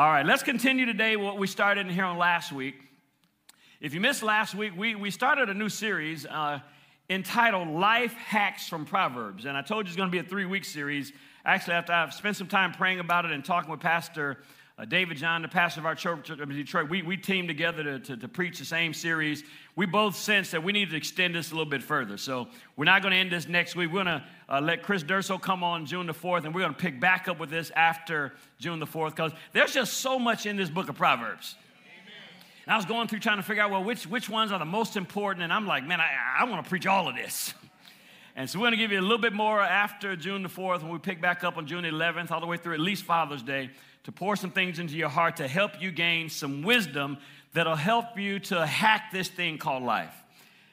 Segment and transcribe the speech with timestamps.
[0.00, 2.74] All right, let's continue today what we started in here on last week.
[3.82, 6.60] If you missed last week, we, we started a new series uh,
[7.10, 9.44] entitled Life Hacks from Proverbs.
[9.44, 11.12] And I told you it's going to be a three week series.
[11.44, 14.38] Actually, after I've spent some time praying about it and talking with Pastor
[14.80, 17.98] uh, David John, the pastor of our church in Detroit, we, we teamed together to,
[17.98, 19.44] to, to, preach the same series.
[19.76, 22.16] We both sensed that we need to extend this a little bit further.
[22.16, 23.92] So we're not going to end this next week.
[23.92, 26.72] We're going to uh, let Chris Durso come on June the 4th, and we're going
[26.72, 30.46] to pick back up with this after June the 4th because there's just so much
[30.46, 31.56] in this book of Proverbs.
[32.64, 34.64] And I was going through trying to figure out, well, which, which ones are the
[34.64, 35.44] most important?
[35.44, 37.52] And I'm like, man, I, I want to preach all of this.
[38.36, 40.82] And so we're going to give you a little bit more after June the 4th
[40.82, 43.42] when we pick back up on June 11th, all the way through at least Father's
[43.42, 43.70] Day
[44.04, 47.18] to pour some things into your heart to help you gain some wisdom
[47.52, 50.14] that'll help you to hack this thing called life.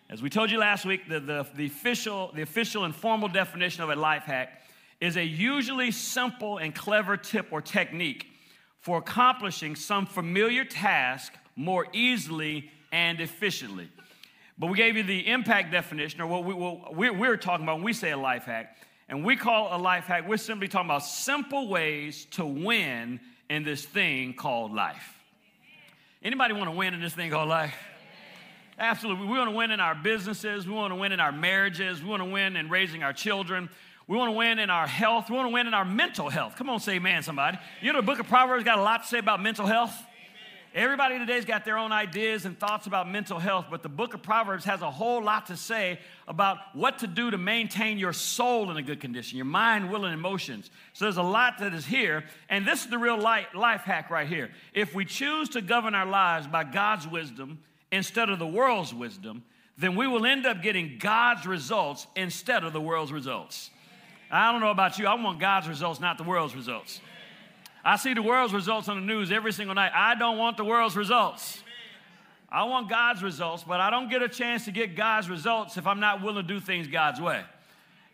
[0.10, 3.84] As we told you last week, the, the, the, official, the official and formal definition
[3.84, 4.62] of a life hack
[5.02, 8.28] is a usually simple and clever tip or technique
[8.80, 13.90] for accomplishing some familiar task more easily and efficiently.
[14.58, 17.84] But we gave you the impact definition, or what, we, what we're talking about when
[17.84, 18.78] we say a life hack.
[19.10, 23.64] And we call a life hack, we're simply talking about simple ways to win in
[23.64, 25.14] this thing called life.
[26.22, 27.76] Anybody want to win in this thing called life?
[28.80, 29.26] Absolutely.
[29.26, 30.68] We want to win in our businesses.
[30.68, 32.04] We want to win in our marriages.
[32.04, 33.70] We want to win in raising our children.
[34.08, 35.30] We want to win in our health.
[35.30, 36.56] We want to win in our mental health.
[36.56, 37.58] Come on, say amen, somebody.
[37.82, 39.94] You know, the book of Proverbs got a lot to say about mental health.
[40.78, 44.22] Everybody today's got their own ideas and thoughts about mental health, but the book of
[44.22, 45.98] Proverbs has a whole lot to say
[46.28, 50.06] about what to do to maintain your soul in a good condition, your mind, will,
[50.06, 50.70] and emotions.
[50.94, 54.28] So there's a lot that is here, and this is the real life, hack right
[54.28, 54.52] here.
[54.72, 57.58] If we choose to govern our lives by God's wisdom
[57.92, 59.44] instead of the world's wisdom,
[59.80, 63.72] then we will end up getting God's results instead of the world's results.
[64.30, 67.02] I don't know about you, I want God's results, not the world's results.
[67.88, 69.94] I see the world's results on the news every single night.
[69.96, 71.64] I don't want the world's results.
[72.52, 75.88] I want God's results, but I don't get a chance to get God's results if
[75.88, 77.46] I'm not willing to do things God's way.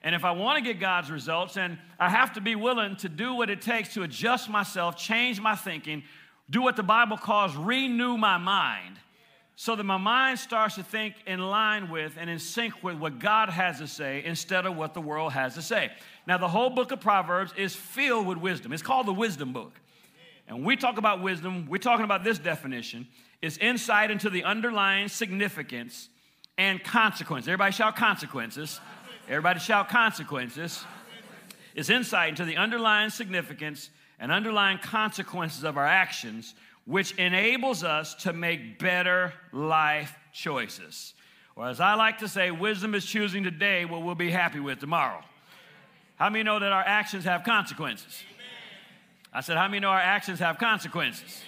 [0.03, 3.09] And if I want to get God's results, then I have to be willing to
[3.09, 6.03] do what it takes to adjust myself, change my thinking,
[6.51, 8.99] do what the Bible calls renew my mind,
[9.55, 13.19] so that my mind starts to think in line with and in sync with what
[13.19, 15.91] God has to say instead of what the world has to say.
[16.25, 18.73] Now, the whole book of Proverbs is filled with wisdom.
[18.73, 19.73] It's called the wisdom book.
[20.47, 23.07] And when we talk about wisdom, we're talking about this definition
[23.41, 26.07] it's insight into the underlying significance
[26.57, 27.45] and consequence.
[27.45, 28.79] Everybody shout consequences.
[29.27, 30.85] Everybody shout consequences.
[31.75, 38.13] It's insight into the underlying significance and underlying consequences of our actions, which enables us
[38.15, 41.13] to make better life choices.
[41.55, 44.79] Or, as I like to say, wisdom is choosing today what we'll be happy with
[44.79, 45.21] tomorrow.
[46.15, 48.23] How many know that our actions have consequences?
[49.31, 51.41] I said, How many know our actions have consequences?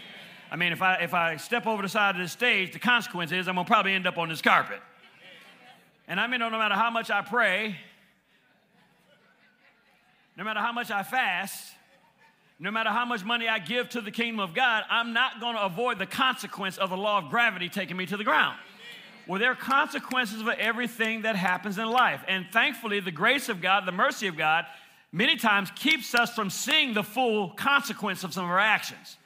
[0.51, 3.31] I mean, if I, if I step over the side of the stage, the consequence
[3.31, 4.79] is I'm gonna probably end up on this carpet.
[6.07, 7.75] And I mean, no matter how much I pray,
[10.38, 11.73] no matter how much I fast,
[12.60, 15.60] no matter how much money I give to the kingdom of God, I'm not gonna
[15.60, 18.58] avoid the consequence of the law of gravity taking me to the ground.
[19.28, 22.24] Well, there are consequences for everything that happens in life.
[22.28, 24.66] And thankfully, the grace of God, the mercy of God,
[25.12, 29.18] many times keeps us from seeing the full consequence of some of our actions.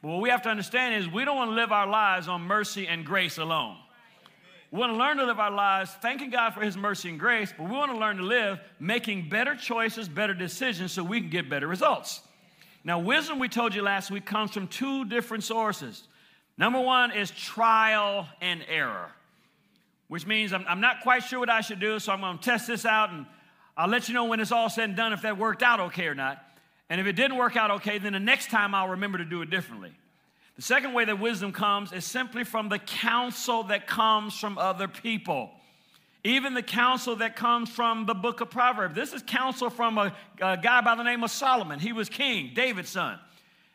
[0.00, 2.42] But what we have to understand is we don't want to live our lives on
[2.42, 3.76] mercy and grace alone.
[4.72, 7.52] We want to learn to live our lives thanking God for His mercy and grace,
[7.56, 11.28] but we want to learn to live making better choices, better decisions so we can
[11.28, 12.22] get better results.
[12.84, 16.06] Now, wisdom, we told you last week, comes from two different sources.
[16.58, 19.10] Number one is trial and error
[20.12, 22.44] which means I'm, I'm not quite sure what I should do, so I'm going to
[22.44, 23.24] test this out and
[23.78, 26.06] I'll let you know when it's all said and done if that worked out okay
[26.06, 26.36] or not.
[26.90, 29.40] And if it didn't work out okay, then the next time I'll remember to do
[29.40, 29.90] it differently.
[30.56, 34.86] The second way that wisdom comes is simply from the counsel that comes from other
[34.86, 35.52] people.
[36.24, 38.94] Even the counsel that comes from the book of Proverbs.
[38.94, 41.80] This is counsel from a, a guy by the name of Solomon.
[41.80, 43.18] He was king, David's son.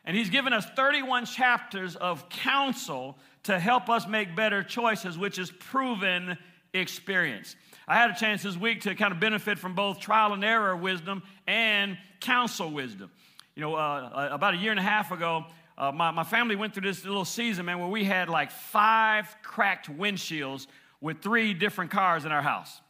[0.04, 5.38] And he's given us 31 chapters of counsel to help us make better choices, which
[5.38, 6.38] is proven
[6.72, 7.56] experience.
[7.86, 10.74] I had a chance this week to kind of benefit from both trial and error
[10.74, 13.10] wisdom and counsel wisdom.
[13.54, 15.44] You know, uh, about a year and a half ago,
[15.76, 19.36] uh, my, my family went through this little season, man, where we had like five
[19.42, 20.66] cracked windshields
[21.00, 22.80] with three different cars in our house.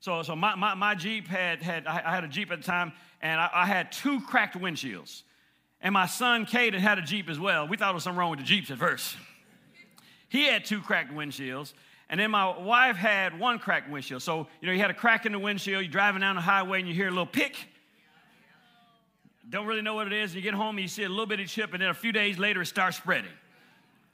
[0.00, 2.92] So, so my, my, my Jeep had, had, I had a Jeep at the time,
[3.20, 5.22] and I, I had two cracked windshields.
[5.82, 7.68] And my son, Caden, had a Jeep as well.
[7.68, 9.16] We thought there was something wrong with the Jeeps at first.
[10.28, 11.72] He had two cracked windshields.
[12.08, 14.22] And then my wife had one cracked windshield.
[14.22, 16.78] So, you know, you had a crack in the windshield, you're driving down the highway
[16.78, 17.56] and you hear a little pick.
[19.48, 20.34] don't really know what it is.
[20.34, 22.38] You get home and you see a little bitty chip, and then a few days
[22.38, 23.30] later it starts spreading.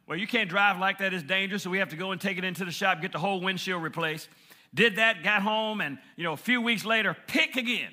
[0.07, 2.39] Well, you can't drive like that, it's dangerous, so we have to go and take
[2.39, 4.29] it into the shop, get the whole windshield replaced.
[4.73, 7.91] Did that, got home, and you know, a few weeks later, pick again.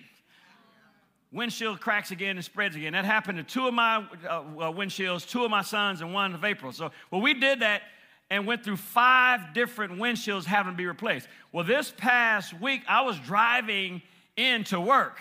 [1.31, 2.93] Windshield cracks again and spreads again.
[2.93, 6.35] That happened to two of my uh, uh, windshields, two of my sons, and one
[6.35, 6.71] of April.
[6.71, 7.81] So, well, we did that
[8.29, 11.27] and went through five different windshields having to be replaced.
[11.51, 14.03] Well, this past week, I was driving
[14.37, 15.19] into work,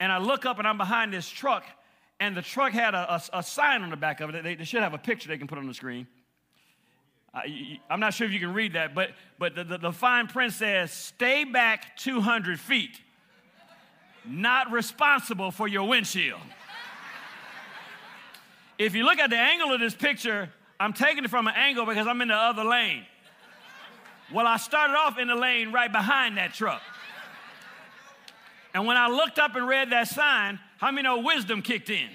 [0.00, 1.64] and I look up and I'm behind this truck,
[2.20, 4.42] and the truck had a, a, a sign on the back of it.
[4.42, 6.06] They, they, should have a picture they can put on the screen.
[7.34, 7.40] Uh,
[7.88, 10.52] I'm not sure if you can read that, but, but the, the, the fine print
[10.52, 13.00] says, Stay back 200 feet
[14.26, 16.40] not responsible for your windshield.
[18.78, 21.86] if you look at the angle of this picture, I'm taking it from an angle
[21.86, 23.04] because I'm in the other lane.
[24.32, 26.82] Well, I started off in the lane right behind that truck.
[28.72, 32.08] And when I looked up and read that sign, how many know wisdom kicked in?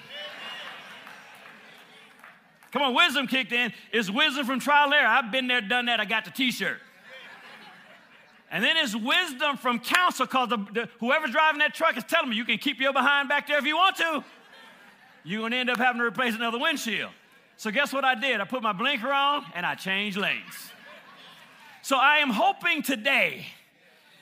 [2.71, 3.71] Come on, wisdom kicked in.
[3.93, 5.07] It's wisdom from trial and error.
[5.07, 5.99] I've been there, done that.
[5.99, 6.79] I got the t shirt.
[8.51, 10.49] And then it's wisdom from counsel because
[10.99, 13.65] whoever's driving that truck is telling me you can keep your behind back there if
[13.65, 14.23] you want to.
[15.23, 17.11] You're going to end up having to replace another windshield.
[17.57, 18.41] So, guess what I did?
[18.41, 20.71] I put my blinker on and I changed lanes.
[21.81, 23.45] So, I am hoping today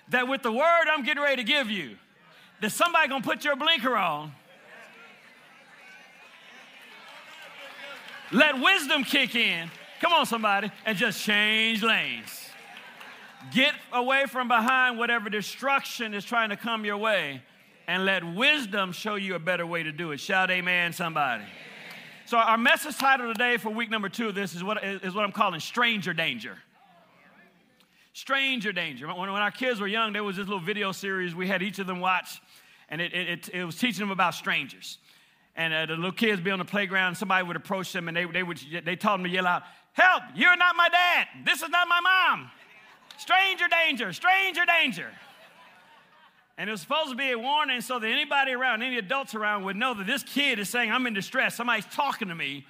[0.09, 1.97] that with the word I'm getting ready to give you,
[2.61, 4.31] that somebody to put your blinker on.
[8.31, 9.69] Let wisdom kick in.
[10.01, 12.49] Come on, somebody, and just change lanes.
[13.53, 17.41] Get away from behind whatever destruction is trying to come your way
[17.87, 20.19] and let wisdom show you a better way to do it.
[20.19, 21.43] Shout amen, somebody.
[21.43, 21.55] Amen.
[22.25, 25.25] So, our message title today for week number two of this is what, is what
[25.25, 26.57] I'm calling Stranger Danger.
[28.13, 29.07] Stranger Danger.
[29.07, 31.79] When, when our kids were young, there was this little video series we had each
[31.79, 32.41] of them watch,
[32.93, 34.99] and it, it, it was teaching them about strangers.
[35.55, 38.25] And uh, the little kids be on the playground, somebody would approach them, and they,
[38.25, 39.63] they, would, they told them to yell out,
[39.93, 41.27] Help, you're not my dad.
[41.43, 42.51] This is not my mom.
[43.17, 45.09] Stranger danger, stranger danger.
[46.59, 49.63] And it was supposed to be a warning so that anybody around, any adults around,
[49.63, 51.55] would know that this kid is saying, I'm in distress.
[51.55, 52.63] Somebody's talking to me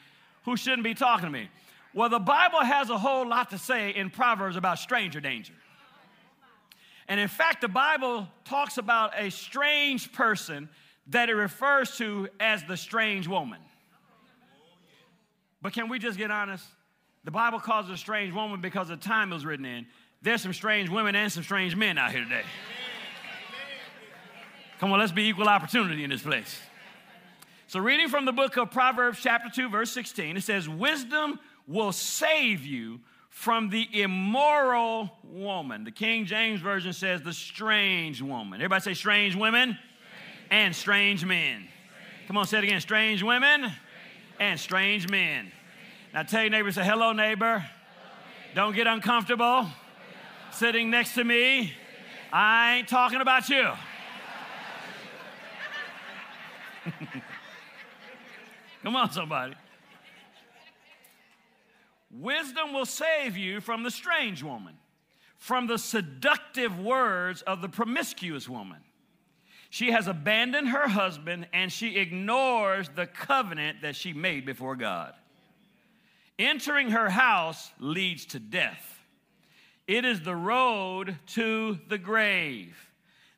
[0.43, 1.49] who shouldn't be talking to me.
[1.93, 5.53] Well, the Bible has a whole lot to say in Proverbs about stranger danger.
[7.07, 10.69] And in fact, the Bible talks about a strange person
[11.07, 13.59] that it refers to as the strange woman.
[15.61, 16.65] But can we just get honest?
[17.23, 19.85] The Bible calls it a strange woman because of the time it was written in.
[20.21, 22.43] There's some strange women and some strange men out here today.
[24.79, 26.59] Come on, let's be equal opportunity in this place.
[27.67, 31.91] So, reading from the book of Proverbs, chapter 2, verse 16, it says, Wisdom will
[31.91, 32.99] save you
[33.33, 35.83] from the immoral woman.
[35.83, 38.61] The King James Version says, The strange woman.
[38.61, 40.51] Everybody say, Strange women strange.
[40.51, 41.55] and strange men.
[41.55, 42.27] Strange.
[42.27, 43.77] Come on, say it again strange women strange.
[44.39, 45.51] and strange men.
[46.13, 47.59] Now, tell your neighbor, say, Hello, neighbor.
[47.59, 47.69] Hello, neighbor.
[48.55, 49.67] Don't get uncomfortable
[50.51, 51.73] sitting next to me,
[52.31, 53.67] I ain't talking about you.
[58.83, 59.55] Come on, somebody.
[62.13, 64.75] Wisdom will save you from the strange woman,
[65.37, 68.77] from the seductive words of the promiscuous woman.
[69.71, 75.13] She has abandoned her husband and she ignores the covenant that she made before God.
[76.37, 78.93] Entering her house leads to death
[79.87, 82.77] it is the road to the grave.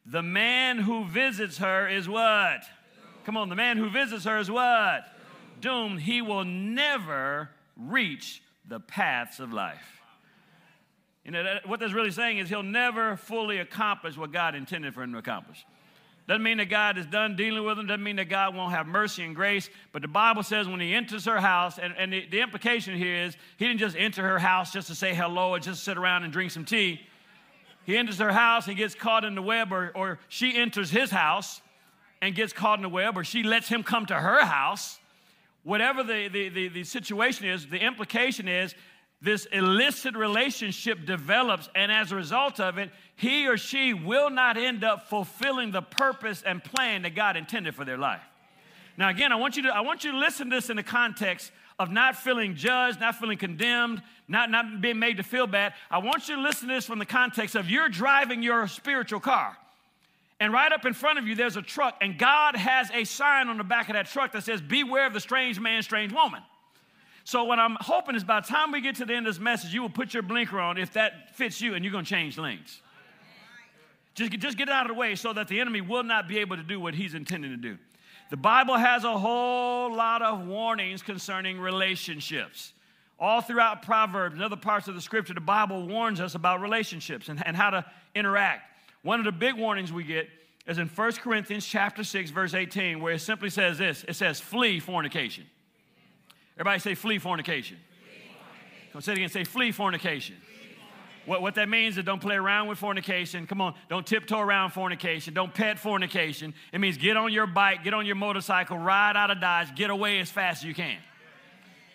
[0.05, 2.63] The man who visits her is what?
[3.25, 5.05] Come on, the man who visits her is what?
[5.59, 6.01] Doomed.
[6.01, 10.01] He will never reach the paths of life.
[11.23, 14.93] You know, that, what that's really saying is he'll never fully accomplish what God intended
[14.93, 15.65] for him to accomplish.
[16.27, 17.85] Doesn't mean that God is done dealing with him.
[17.85, 19.69] Doesn't mean that God won't have mercy and grace.
[19.91, 23.15] But the Bible says when he enters her house, and, and the, the implication here
[23.15, 26.23] is he didn't just enter her house just to say hello or just sit around
[26.23, 26.99] and drink some tea.
[27.85, 31.11] He enters her house, he gets caught in the web, or, or she enters his
[31.11, 31.61] house
[32.21, 34.99] and gets caught in the web, or she lets him come to her house.
[35.65, 38.75] Whatever the, the, the, the situation is, the implication is
[39.19, 44.57] this illicit relationship develops, and as a result of it, he or she will not
[44.57, 48.21] end up fulfilling the purpose and plan that God intended for their life.
[48.95, 50.83] Now, again, I want you to, I want you to listen to this in the
[50.83, 55.73] context of not feeling judged, not feeling condemned, not, not being made to feel bad.
[55.89, 59.19] I want you to listen to this from the context of you're driving your spiritual
[59.19, 59.57] car.
[60.39, 63.47] And right up in front of you, there's a truck, and God has a sign
[63.47, 66.41] on the back of that truck that says, Beware of the strange man, strange woman.
[67.23, 69.41] So, what I'm hoping is by the time we get to the end of this
[69.41, 72.09] message, you will put your blinker on if that fits you and you're going to
[72.09, 72.81] change lanes.
[74.13, 76.37] Just, just get it out of the way so that the enemy will not be
[76.39, 77.77] able to do what he's intending to do.
[78.29, 82.73] The Bible has a whole lot of warnings concerning relationships.
[83.19, 87.29] All throughout Proverbs and other parts of the scripture, the Bible warns us about relationships
[87.29, 88.74] and, and how to interact.
[89.05, 90.27] One of the big warnings we get
[90.65, 94.39] is in 1 Corinthians chapter 6, verse 18, where it simply says this it says,
[94.39, 95.45] flee fornication.
[96.57, 97.77] Everybody say, flee fornication.
[98.91, 100.37] Come say it again, say, flee fornication.
[101.27, 103.45] What, what that means is don't play around with fornication.
[103.45, 105.35] Come on, don't tiptoe around fornication.
[105.35, 106.55] Don't pet fornication.
[106.73, 109.91] It means get on your bike, get on your motorcycle, ride out of Dodge, get
[109.91, 110.97] away as fast as you can.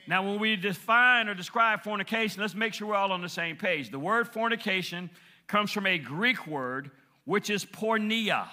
[0.06, 3.56] Now, when we define or describe fornication, let's make sure we're all on the same
[3.56, 3.90] page.
[3.90, 5.10] The word fornication
[5.48, 6.92] comes from a Greek word,
[7.30, 8.49] which is porneia.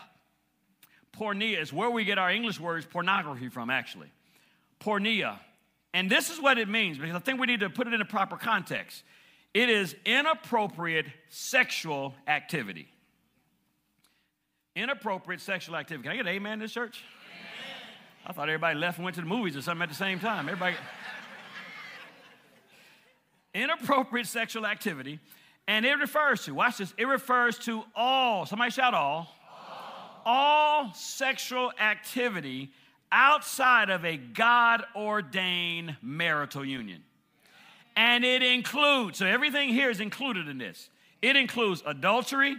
[1.12, 4.12] Porneia is where we get our English words pornography from, actually.
[4.80, 5.40] Porneia.
[5.96, 8.02] And this is what it means, because I think we need to put it in
[8.02, 9.02] a proper context.
[9.52, 12.88] It is inappropriate sexual activity.
[14.76, 16.04] Inappropriate sexual activity.
[16.04, 17.04] Can I get an amen in this church?
[17.32, 17.98] Amen.
[18.28, 20.50] I thought everybody left and went to the movies or something at the same time.
[20.50, 20.76] Everybody.
[23.56, 25.20] inappropriate sexual activity,
[25.68, 29.36] and it refers to, watch this, it refers to all, somebody shout all,
[30.26, 32.72] all, all sexual activity
[33.12, 37.04] outside of a God ordained marital union.
[37.96, 40.90] And it includes, so everything here is included in this.
[41.22, 42.56] It includes adultery,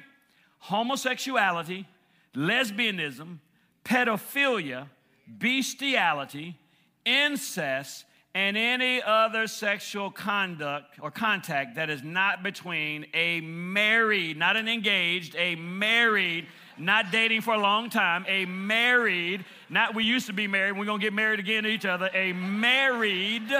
[0.59, 1.87] homosexuality,
[2.35, 3.39] lesbianism,
[3.85, 4.89] pedophilia,
[5.29, 6.59] bestiality,
[7.05, 8.05] incest,
[8.35, 14.69] and any other sexual conduct or contact that is not between a married, not an
[14.69, 20.33] engaged, a married, not dating for a long time, a married, not we used to
[20.33, 23.51] be married, we're gonna get married again to each other, a married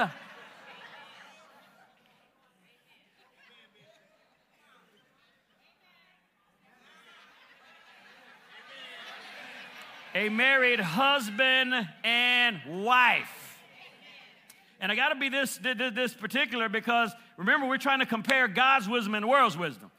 [10.15, 11.73] a married husband
[12.03, 13.48] and wife.
[14.81, 18.89] And I got to be this, this particular because remember, we're trying to compare God's
[18.89, 19.91] wisdom and the world's wisdom.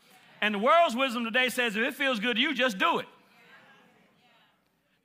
[0.42, 3.06] And the world's wisdom today says if it feels good to you, just do it.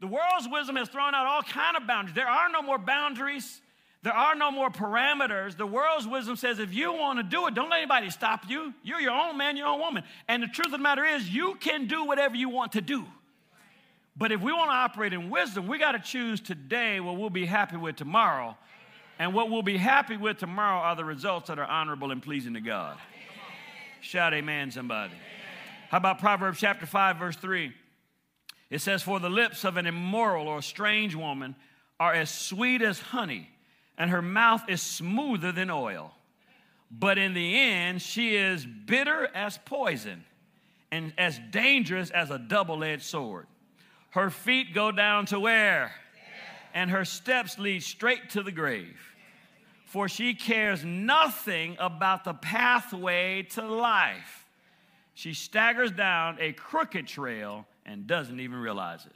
[0.01, 2.15] The world's wisdom has thrown out all kind of boundaries.
[2.15, 3.61] There are no more boundaries.
[4.03, 5.57] There are no more parameters.
[5.57, 8.75] The world's wisdom says if you want to do it, don't let anybody stop you.
[8.83, 10.05] You're your own man, your own woman.
[10.29, 13.07] And the truth of the matter is, you can do whatever you want to do.
[14.17, 17.31] But if we want to operate in wisdom, we got to choose today what we'll
[17.31, 18.57] be happy with tomorrow.
[19.19, 22.55] And what we'll be happy with tomorrow are the results that are honorable and pleasing
[22.55, 22.97] to God.
[24.01, 25.15] Shout amen, somebody.
[25.91, 27.73] How about Proverbs chapter 5, verse 3?
[28.71, 31.55] It says, For the lips of an immoral or strange woman
[32.01, 33.49] are as sweet as honey,
[33.97, 36.13] and her mouth is smoother than oil.
[36.91, 40.25] But in the end, she is bitter as poison
[40.91, 43.47] and as dangerous as a double edged sword.
[44.11, 45.93] Her feet go down to where?
[46.75, 48.99] And her steps lead straight to the grave.
[49.87, 54.45] For she cares nothing about the pathway to life.
[55.15, 59.13] She staggers down a crooked trail and doesn't even realize it.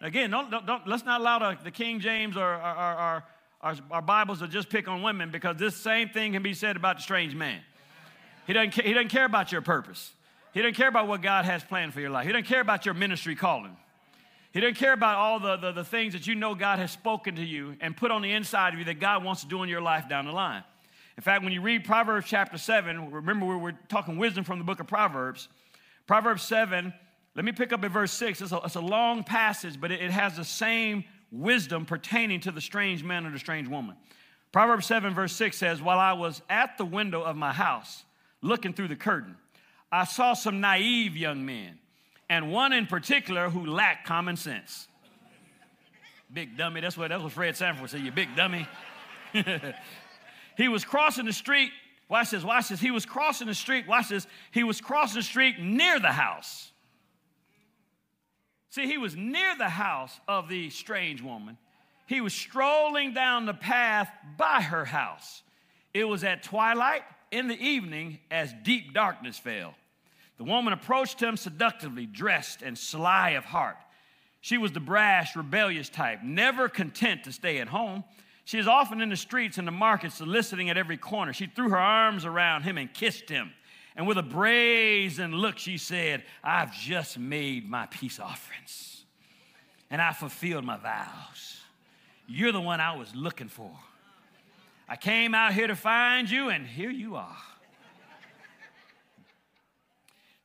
[0.00, 3.24] Again, don't, don't, don't let's not allow the, King James or our,
[3.60, 6.76] our, our, Bibles to just pick on women because this same thing can be said
[6.76, 7.60] about the strange man.
[8.46, 10.12] He doesn't, he doesn't care about your purpose.
[10.52, 12.26] He doesn't care about what God has planned for your life.
[12.26, 13.76] He doesn't care about your ministry calling.
[14.56, 17.36] He doesn't care about all the, the, the, things that you know God has spoken
[17.36, 19.68] to you and put on the inside of you that God wants to do in
[19.68, 20.64] your life down the line.
[21.18, 24.64] In fact, when you read Proverbs chapter 7, remember we were talking wisdom from the
[24.64, 25.50] book of Proverbs.
[26.06, 26.90] Proverbs 7,
[27.34, 28.40] let me pick up at verse 6.
[28.40, 32.50] It's a, it's a long passage, but it, it has the same wisdom pertaining to
[32.50, 33.94] the strange man or the strange woman.
[34.52, 38.06] Proverbs 7, verse 6 says, While I was at the window of my house,
[38.40, 39.36] looking through the curtain,
[39.92, 41.78] I saw some naive young men,
[42.28, 44.88] and one in particular who lacked common sense.
[46.32, 48.66] Big dummy, that's what, that's what Fred Sanford said, you big dummy.
[50.56, 51.70] he was crossing the street,
[52.08, 52.80] watch this, watch this.
[52.80, 54.26] He was crossing the street, watch this.
[54.50, 56.72] He was crossing the street near the house.
[58.70, 61.56] See, he was near the house of the strange woman.
[62.06, 65.42] He was strolling down the path by her house.
[65.94, 69.74] It was at twilight in the evening as deep darkness fell.
[70.38, 73.76] The woman approached him seductively, dressed and sly of heart.
[74.40, 78.04] She was the brash, rebellious type, never content to stay at home.
[78.44, 81.32] She is often in the streets and the markets, soliciting at every corner.
[81.32, 83.52] She threw her arms around him and kissed him.
[83.96, 88.96] And with a brazen look, she said, I've just made my peace offerings
[89.90, 91.60] and I fulfilled my vows.
[92.26, 93.70] You're the one I was looking for.
[94.88, 97.36] I came out here to find you, and here you are.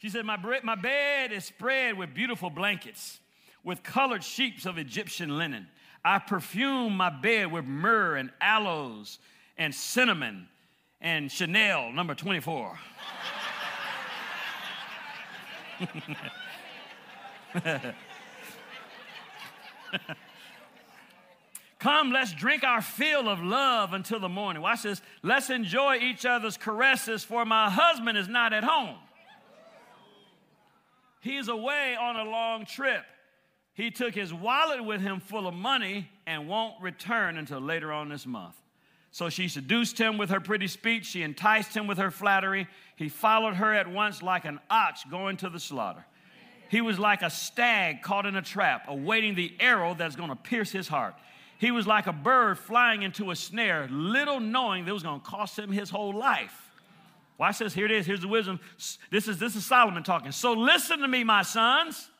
[0.02, 3.22] She said, My, my bed is spread with beautiful blankets.
[3.64, 5.68] with colored sheets of Egyptian linen.
[6.04, 9.20] I perfume my bed with myrrh and aloes
[9.60, 10.48] and cinnamon
[11.00, 12.80] and Chanel number 24.
[21.78, 24.64] Come, let's drink our fill of love until the morning.
[24.64, 25.00] Watch this.
[25.22, 28.96] Let's enjoy each other's caresses, for my husband is not at home.
[31.22, 33.04] He's away on a long trip.
[33.74, 38.10] He took his wallet with him full of money and won't return until later on
[38.10, 38.56] this month.
[39.12, 41.06] So she seduced him with her pretty speech.
[41.06, 42.68] She enticed him with her flattery.
[42.96, 46.06] He followed her at once like an ox going to the slaughter.
[46.70, 50.36] He was like a stag caught in a trap, awaiting the arrow that's going to
[50.36, 51.16] pierce his heart.
[51.58, 55.26] He was like a bird flying into a snare, little knowing that was going to
[55.26, 56.71] cost him his whole life.
[57.42, 57.74] Watch this.
[57.74, 58.06] Here it is.
[58.06, 58.60] Here's the wisdom.
[59.10, 60.32] This is, this is Solomon talking.
[60.32, 62.12] So listen to me, my sons.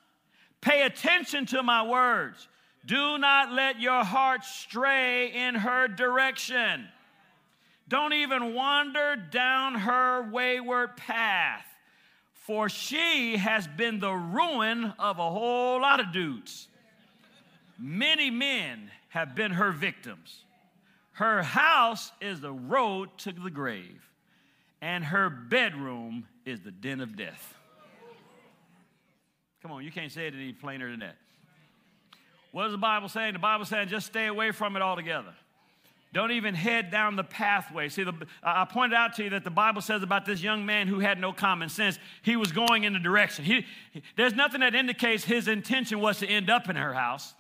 [0.62, 2.48] Pay attention to my words.
[2.88, 6.88] Do not let your heart stray in her direction.
[7.88, 11.68] Don't even wander down her wayward path,
[12.34, 16.68] for she has been the ruin of a whole lot of dudes.
[17.78, 20.46] Many men have been her victims.
[21.12, 24.02] Her house is the road to the grave,
[24.82, 27.56] and her bedroom is the den of death.
[29.62, 31.16] Come on, you can't say it any plainer than that.
[32.52, 33.34] What is the Bible saying?
[33.34, 35.34] The Bible saying just stay away from it altogether.
[36.14, 37.88] Don't even head down the pathway.
[37.88, 40.88] See, the, I pointed out to you that the Bible says about this young man
[40.88, 42.00] who had no common sense.
[42.22, 43.46] He was going in the direction.
[43.46, 43.66] He,
[44.18, 47.34] there's nothing that indicates his intention was to end up in her house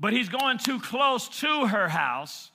[0.00, 2.49] but he's going too close to her house.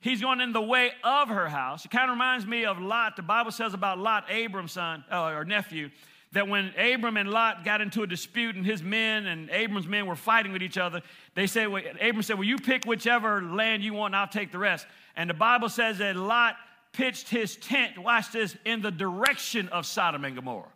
[0.00, 1.84] He's going in the way of her house.
[1.84, 3.16] It kind of reminds me of Lot.
[3.16, 5.90] The Bible says about Lot, Abram's son uh, or nephew,
[6.32, 10.06] that when Abram and Lot got into a dispute and his men and Abram's men
[10.06, 11.02] were fighting with each other,
[11.34, 14.52] they said, well, Abram said, Well, you pick whichever land you want and I'll take
[14.52, 14.86] the rest.
[15.16, 16.56] And the Bible says that Lot
[16.92, 20.72] pitched his tent, watch this, in the direction of Sodom and Gomorrah.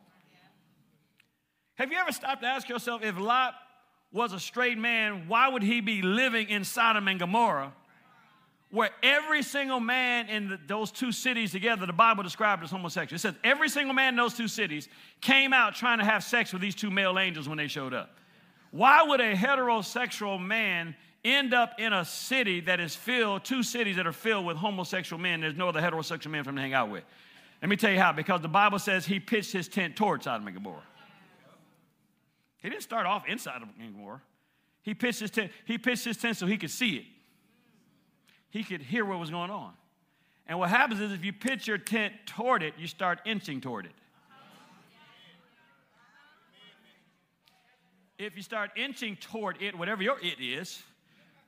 [1.76, 3.54] Have you ever stopped to ask yourself if Lot
[4.12, 7.72] was a straight man, why would he be living in Sodom and Gomorrah,
[8.74, 13.14] where every single man in the, those two cities together, the Bible described as homosexual?
[13.14, 14.88] It says every single man in those two cities
[15.20, 18.16] came out trying to have sex with these two male angels when they showed up.
[18.72, 23.94] Why would a heterosexual man end up in a city that is filled, two cities
[23.94, 25.40] that are filled with homosexual men?
[25.40, 27.04] There's no other heterosexual men for him to hang out with.
[27.62, 30.48] Let me tell you how, because the Bible says he pitched his tent towards Sodom
[30.48, 30.82] and Gomorrah.
[32.56, 34.20] He didn't start off inside of anymore.
[34.82, 37.04] He pitched his tent, he pitched his tent so he could see it.
[38.54, 39.72] He could hear what was going on.
[40.46, 43.84] And what happens is if you pitch your tent toward it, you start inching toward
[43.84, 43.92] it.
[48.16, 50.80] If you start inching toward it, whatever your it is,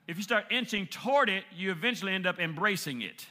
[0.09, 3.25] if you start inching toward it, you eventually end up embracing it.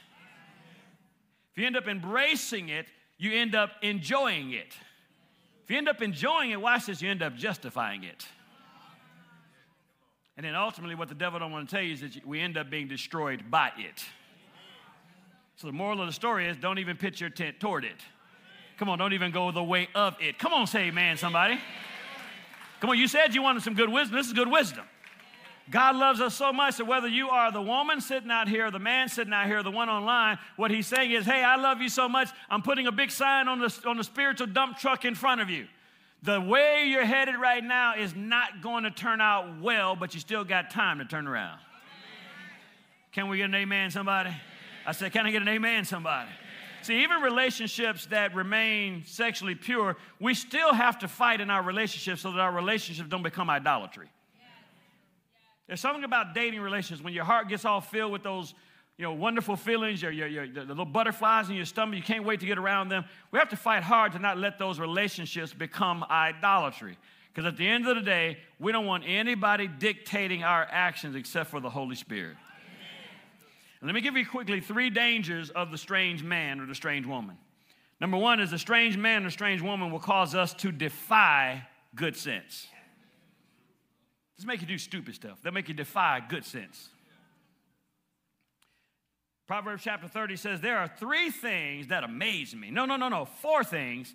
[1.52, 2.86] If you end up embracing it,
[3.18, 4.74] you end up enjoying it.
[5.64, 8.26] If you end up enjoying it, watch this, you end up justifying it.
[10.36, 12.58] And then ultimately, what the devil don't want to tell you is that we end
[12.58, 14.04] up being destroyed by it.
[15.56, 17.96] So the moral of the story is don't even pitch your tent toward it.
[18.76, 20.38] Come on, don't even go the way of it.
[20.38, 21.58] Come on, say amen, somebody.
[22.80, 24.18] Come on, you said you wanted some good wisdom.
[24.18, 24.84] This is good wisdom.
[25.70, 28.78] God loves us so much that whether you are the woman sitting out here, the
[28.78, 31.88] man sitting out here, the one online, what he's saying is, hey, I love you
[31.88, 35.14] so much, I'm putting a big sign on the, on the spiritual dump truck in
[35.14, 35.66] front of you.
[36.22, 40.20] The way you're headed right now is not going to turn out well, but you
[40.20, 41.58] still got time to turn around.
[43.12, 44.34] Can we get an amen, somebody?
[44.86, 46.28] I said, can I get an amen, somebody?
[46.82, 52.22] See, even relationships that remain sexually pure, we still have to fight in our relationships
[52.22, 54.08] so that our relationships don't become idolatry.
[55.66, 58.54] There's something about dating relationships when your heart gets all filled with those
[58.98, 62.24] you know, wonderful feelings, your, your, your, the little butterflies in your stomach, you can't
[62.24, 63.04] wait to get around them.
[63.30, 66.96] We have to fight hard to not let those relationships become idolatry.
[67.28, 71.50] Because at the end of the day, we don't want anybody dictating our actions except
[71.50, 72.36] for the Holy Spirit.
[73.82, 77.36] let me give you quickly three dangers of the strange man or the strange woman.
[78.00, 82.16] Number one is the strange man or strange woman will cause us to defy good
[82.16, 82.66] sense.
[84.36, 85.38] Just make you do stupid stuff.
[85.42, 86.88] They'll make you defy good sense.
[89.46, 92.70] Proverbs chapter 30 says, There are three things that amaze me.
[92.70, 93.24] No, no, no, no.
[93.24, 94.14] Four things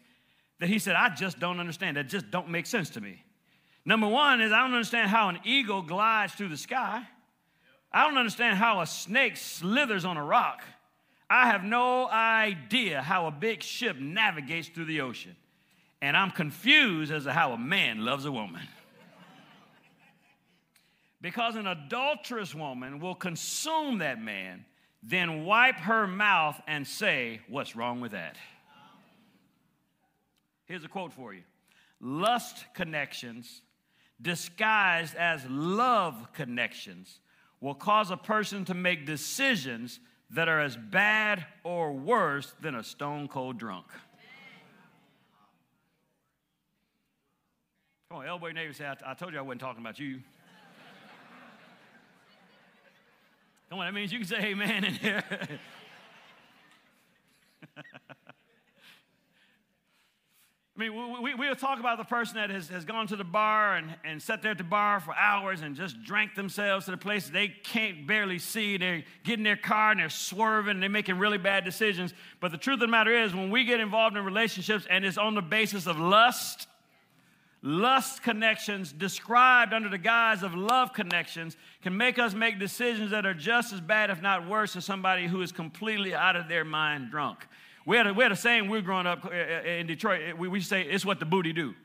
[0.60, 1.98] that he said, I just don't understand.
[1.98, 3.24] That just don't make sense to me.
[3.86, 7.04] Number one is I don't understand how an eagle glides through the sky.
[7.92, 10.62] I don't understand how a snake slithers on a rock.
[11.30, 15.36] I have no idea how a big ship navigates through the ocean.
[16.02, 18.68] And I'm confused as to how a man loves a woman.
[21.22, 24.66] because an adulterous woman will consume that man,
[25.04, 28.38] then wipe her mouth and say, What's wrong with that?
[30.66, 31.44] Here's a quote for you
[32.00, 33.62] Lust connections,
[34.22, 37.20] disguised as love connections,
[37.60, 42.84] will cause a person to make decisions that are as bad or worse than a
[42.84, 43.86] stone cold drunk.
[48.10, 50.20] Come on, elbow your neighbor say, I, I told you I wasn't talking about you.
[53.72, 55.24] Come on, that means you can say amen in here.
[57.78, 57.82] I
[60.76, 63.78] mean, we, we, will talk about the person that has, has gone to the bar
[63.78, 66.98] and, and sat there at the bar for hours and just drank themselves to the
[66.98, 68.76] place they can't barely see.
[68.76, 72.14] They get in their car and they're swerving and they're making really bad decisions.
[72.42, 75.18] But the truth of the matter is, when we get involved in relationships and it's
[75.18, 76.68] on the basis of lust,
[77.64, 83.24] Lust connections, described under the guise of love connections, can make us make decisions that
[83.24, 86.66] are just as bad, if not worse, than somebody who is completely out of their
[86.66, 87.46] mind drunk.
[87.86, 90.38] We had a, we had a saying we were growing up uh, uh, in Detroit.
[90.38, 91.76] We, we say, it's what the booty do.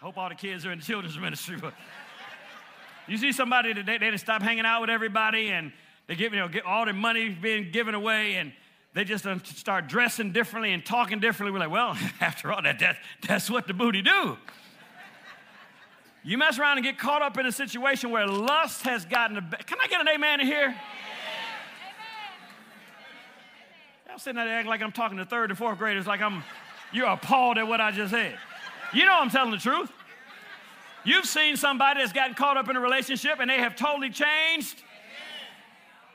[0.00, 1.56] Hope all the kids are in the children's ministry.
[1.60, 1.74] But
[3.08, 5.72] you see somebody that they, they stop hanging out with everybody and
[6.06, 8.52] they give, you know, get all their money being given away and
[8.96, 11.52] they just start dressing differently and talking differently.
[11.52, 12.96] We're like, well, after all, that, that,
[13.28, 14.38] that's what the booty do.
[16.24, 19.42] You mess around and get caught up in a situation where lust has gotten a.
[19.42, 20.74] Can I get an amen in here?
[24.10, 26.42] I'm sitting there acting like I'm talking to third and fourth graders, like I'm,
[26.90, 28.38] you're appalled at what I just said.
[28.94, 29.92] You know I'm telling the truth.
[31.04, 34.82] You've seen somebody that's gotten caught up in a relationship and they have totally changed.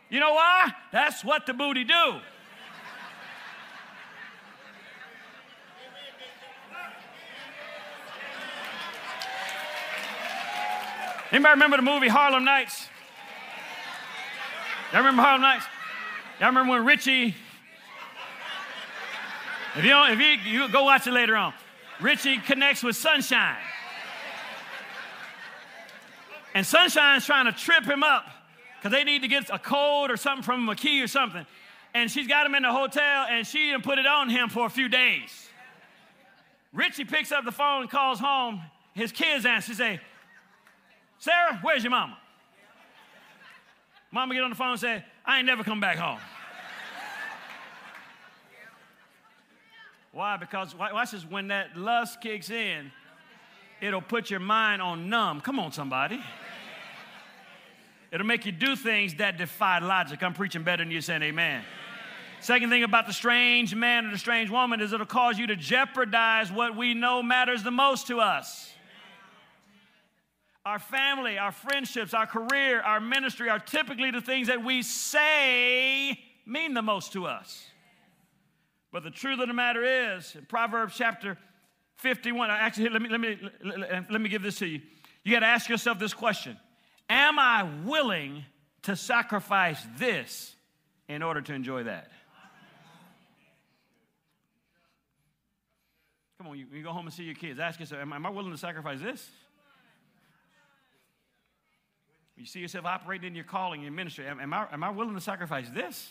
[0.10, 0.74] You know why?
[0.92, 2.22] That's what the booty do.
[11.32, 12.90] Anybody remember the movie Harlem Nights?
[14.92, 15.66] Y'all remember Harlem Nights?
[16.40, 17.34] Y'all remember when Richie?
[19.78, 21.54] If you don't, if you, you go watch it later on,
[22.02, 23.56] Richie connects with Sunshine,
[26.54, 28.26] and Sunshine's trying to trip him up
[28.78, 31.46] because they need to get a code or something from him, a key or something,
[31.94, 34.66] and she's got him in the hotel, and she didn't put it on him for
[34.66, 35.48] a few days.
[36.74, 38.62] Richie picks up the phone and calls home.
[38.94, 39.74] His kids answer.
[39.74, 40.02] Say,
[41.22, 42.18] Sarah, where's your mama?
[44.10, 46.18] Mama get on the phone and say, I ain't never come back home.
[50.12, 50.38] Why?
[50.38, 52.92] Because watch this, when that lust kicks in,
[53.82, 55.42] it'll put your mind on numb.
[55.42, 56.20] Come on, somebody.
[58.12, 60.24] It'll make you do things that defy logic.
[60.24, 61.64] I'm preaching better than you saying amen.
[62.40, 65.56] Second thing about the strange man or the strange woman is it'll cause you to
[65.56, 68.71] jeopardize what we know matters the most to us.
[70.66, 76.20] Our family, our friendships, our career, our ministry are typically the things that we say
[76.46, 77.66] mean the most to us.
[78.92, 81.38] But the truth of the matter is, in Proverbs chapter
[81.96, 83.40] 51, actually, let me, let me,
[84.10, 84.82] let me give this to you.
[85.24, 86.58] You got to ask yourself this question
[87.10, 88.44] Am I willing
[88.84, 90.56] to sacrifice this
[91.08, 92.12] in order to enjoy that?
[96.38, 97.60] Come on, you, you go home and see your kids.
[97.60, 99.30] Ask yourself, am I willing to sacrifice this?
[102.42, 104.26] You see yourself operating in your calling, in ministry.
[104.26, 106.10] Am, am, I, am I willing to sacrifice this?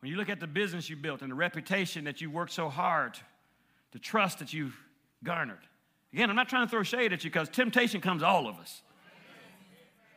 [0.00, 2.68] When you look at the business you built and the reputation that you worked so
[2.68, 3.16] hard,
[3.92, 4.78] the trust that you've
[5.24, 5.66] garnered.
[6.12, 8.82] Again, I'm not trying to throw shade at you because temptation comes all of us.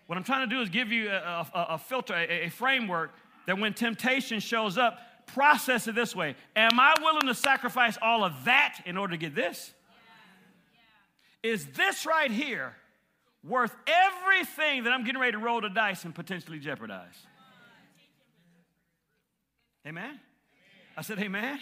[0.08, 3.12] What I'm trying to do is give you a, a, a filter, a, a framework
[3.48, 8.26] that when temptation shows up, process it this way Am I willing to sacrifice all
[8.26, 9.72] of that in order to get this?
[11.42, 12.76] Is this right here
[13.48, 17.16] worth everything that I'm getting ready to roll the dice and potentially jeopardize.
[19.86, 20.20] Amen?
[20.96, 21.44] I said, Amen.
[21.44, 21.60] amen.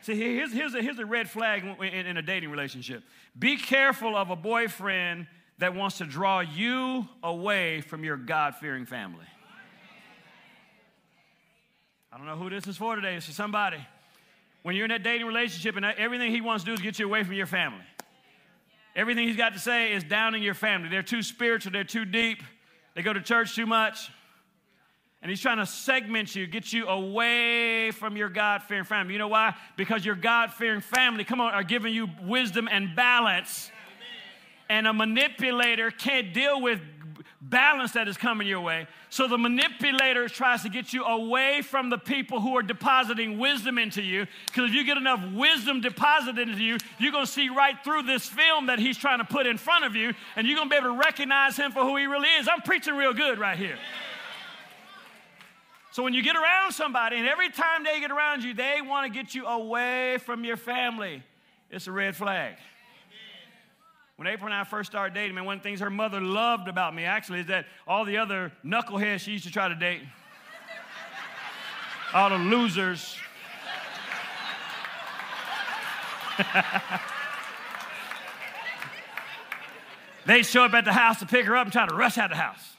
[0.00, 3.02] See, here's, here's, a, here's a red flag in, in a dating relationship.
[3.38, 5.26] Be careful of a boyfriend
[5.58, 9.26] that wants to draw you away from your God fearing family.
[12.12, 13.16] I don't know who this is for today.
[13.16, 13.78] It's for somebody.
[14.62, 17.06] When you're in that dating relationship and everything he wants to do is get you
[17.06, 17.84] away from your family.
[18.98, 20.88] Everything he's got to say is down in your family.
[20.88, 22.42] They're too spiritual, they're too deep,
[22.96, 24.10] they go to church too much.
[25.22, 29.12] And he's trying to segment you, get you away from your God fearing family.
[29.12, 29.54] You know why?
[29.76, 33.70] Because your God fearing family, come on, are giving you wisdom and balance.
[34.68, 36.80] And a manipulator can't deal with
[37.40, 38.86] balance that is coming your way.
[39.10, 43.78] So the manipulator tries to get you away from the people who are depositing wisdom
[43.78, 44.26] into you.
[44.46, 48.02] Because if you get enough wisdom deposited into you, you're going to see right through
[48.02, 50.72] this film that he's trying to put in front of you, and you're going to
[50.72, 52.48] be able to recognize him for who he really is.
[52.48, 53.78] I'm preaching real good right here.
[55.92, 59.12] So when you get around somebody, and every time they get around you, they want
[59.12, 61.22] to get you away from your family,
[61.70, 62.54] it's a red flag.
[64.18, 66.66] When April and I first started dating, man, one of the things her mother loved
[66.66, 70.00] about me actually is that all the other knuckleheads she used to try to date,
[72.12, 73.16] all the losers,
[80.26, 82.32] they show up at the house to pick her up and try to rush out
[82.32, 82.74] of the house.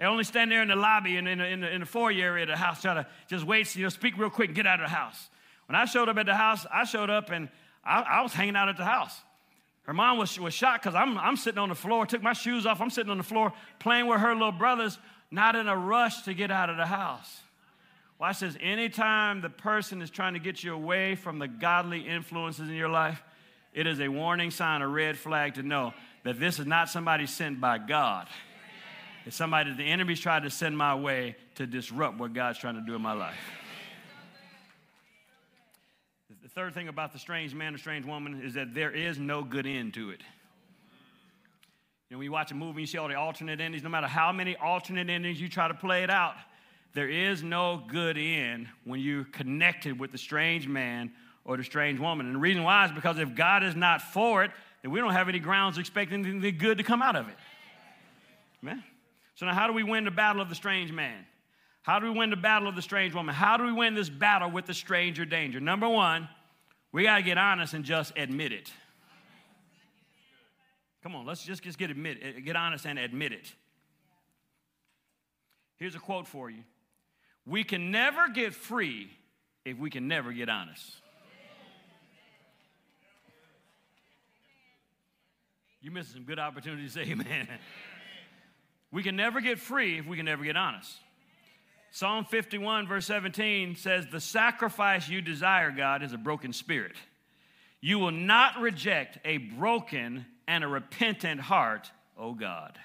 [0.00, 2.42] They only stand there in the lobby and in, in, the, in the foyer area
[2.42, 4.80] of the house, try to just wait, you know, speak real quick and get out
[4.80, 5.30] of the house.
[5.68, 7.48] When I showed up at the house, I showed up and
[7.84, 9.20] I, I was hanging out at the house.
[9.84, 12.66] Her mom was, was shocked because I'm, I'm sitting on the floor, took my shoes
[12.66, 14.98] off, I'm sitting on the floor playing with her little brothers,
[15.30, 17.40] not in a rush to get out of the house.
[18.18, 22.00] Well, I says, anytime the person is trying to get you away from the godly
[22.00, 23.22] influences in your life,
[23.74, 25.92] it is a warning sign, a red flag to know
[26.22, 28.28] that this is not somebody sent by God.
[29.26, 32.82] It's somebody the enemy's tried to send my way to disrupt what God's trying to
[32.82, 33.36] do in my life
[36.54, 39.66] third thing about the strange man or strange woman is that there is no good
[39.66, 40.20] end to it.
[42.08, 44.06] You know, when you watch a movie, you see all the alternate endings, no matter
[44.06, 46.36] how many alternate endings you try to play it out,
[46.92, 51.10] there is no good end when you're connected with the strange man
[51.44, 52.26] or the strange woman.
[52.26, 55.12] And the reason why is because if God is not for it, then we don't
[55.12, 57.36] have any grounds expecting anything good to come out of it.
[58.62, 58.84] Amen?
[59.34, 61.26] So now how do we win the battle of the strange man?
[61.82, 63.34] How do we win the battle of the strange woman?
[63.34, 65.58] How do we win this battle with the stranger danger?
[65.58, 66.28] Number one,
[66.94, 68.70] we got to get honest and just admit it.
[71.02, 73.52] Come on, let's just, just get admit eh, get honest and admit it.
[75.76, 76.62] Here's a quote for you.
[77.44, 79.10] We can never get free
[79.64, 80.88] if we can never get honest.
[85.80, 87.48] You missed some good opportunities amen.
[88.92, 90.96] We can never get free if we can never get honest.
[91.94, 96.96] Psalm 51, verse 17 says, The sacrifice you desire, God, is a broken spirit.
[97.80, 102.80] You will not reject a broken and a repentant heart, O God.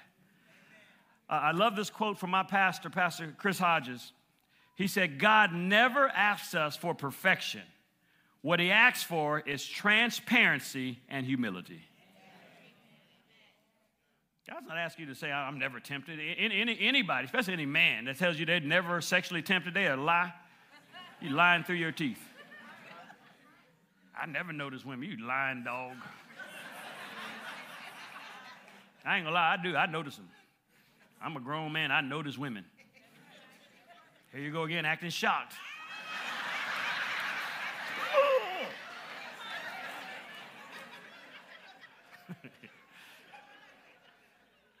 [1.28, 4.12] Uh, I love this quote from my pastor, Pastor Chris Hodges.
[4.76, 7.62] He said, God never asks us for perfection.
[8.42, 11.82] What he asks for is transparency and humility.
[14.48, 16.18] God's not asking you to say, I'm never tempted.
[16.38, 20.02] Any, anybody, especially any man that tells you they're never sexually tempted, they are a
[20.02, 20.32] lie.
[21.20, 22.20] You're lying through your teeth.
[24.20, 25.08] I never notice women.
[25.08, 25.96] You lying dog.
[29.04, 29.76] I ain't gonna lie, I do.
[29.76, 30.28] I notice them.
[31.22, 31.90] I'm a grown man.
[31.90, 32.64] I notice women.
[34.32, 35.54] Here you go again, acting shocked.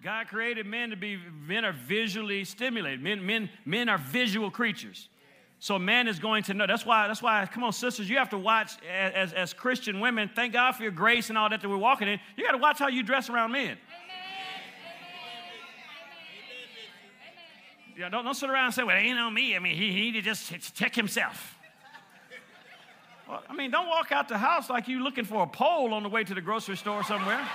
[0.02, 3.02] God created men to be, men are visually stimulated.
[3.02, 5.08] Men, men, men are visual creatures.
[5.58, 6.66] So man is going to know.
[6.66, 10.30] That's why, that's why, come on, sisters, you have to watch as, as Christian women,
[10.34, 12.18] thank God for your grace and all that that we're walking in.
[12.36, 13.76] You got to watch how you dress around men.
[17.98, 19.54] Yeah, don't, don't sit around and say, well, it ain't on me.
[19.54, 21.58] I mean, he, he just check himself.
[23.28, 26.02] Well, I mean, don't walk out the house like you looking for a pole on
[26.02, 27.46] the way to the grocery store somewhere.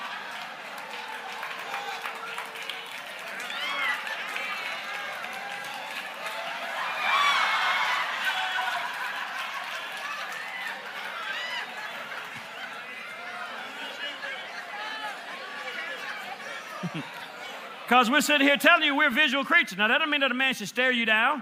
[17.95, 19.77] Because we're sitting here telling you we're visual creatures.
[19.77, 21.41] Now, that doesn't mean that a man should stare you down.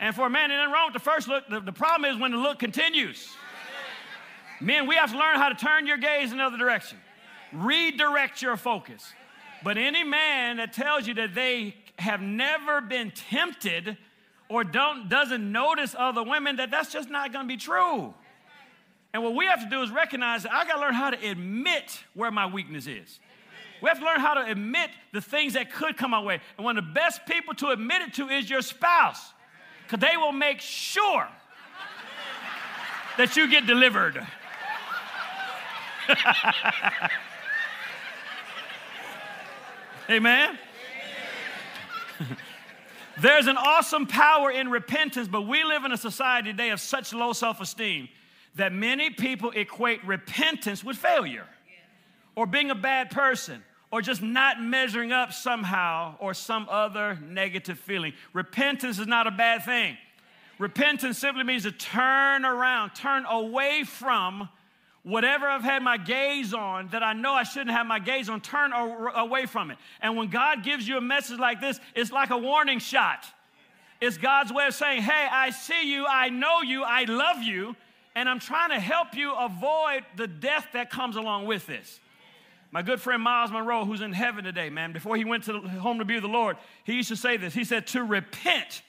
[0.00, 1.48] And for a man, there's nothing wrong with the first look.
[1.48, 3.32] The, the problem is when the look continues.
[4.60, 6.98] Men, we have to learn how to turn your gaze in another direction,
[7.52, 9.12] redirect your focus.
[9.62, 13.96] But any man that tells you that they have never been tempted
[14.48, 18.12] or don't, doesn't notice other women, that that's just not going to be true.
[19.12, 21.30] And what we have to do is recognize that I got to learn how to
[21.30, 23.20] admit where my weakness is.
[23.84, 26.40] We have to learn how to admit the things that could come our way.
[26.56, 29.34] And one of the best people to admit it to is your spouse,
[29.82, 31.28] because they will make sure
[33.18, 34.26] that you get delivered.
[40.08, 40.58] Amen.
[43.20, 47.12] There's an awesome power in repentance, but we live in a society today of such
[47.12, 48.08] low self esteem
[48.54, 51.44] that many people equate repentance with failure
[52.34, 53.62] or being a bad person
[53.94, 58.12] or just not measuring up somehow or some other negative feeling.
[58.32, 59.96] Repentance is not a bad thing.
[60.58, 64.48] Repentance simply means to turn around, turn away from
[65.04, 68.40] whatever I've had my gaze on that I know I shouldn't have my gaze on,
[68.40, 69.78] turn away from it.
[70.00, 73.24] And when God gives you a message like this, it's like a warning shot.
[74.00, 77.76] It's God's way of saying, Hey, I see you, I know you, I love you,
[78.16, 82.00] and I'm trying to help you avoid the death that comes along with this.
[82.74, 86.00] My good friend Myles Munroe, who's in heaven today, man, before he went to home
[86.00, 87.54] to be with the Lord, he used to say this.
[87.54, 88.82] He said, To repent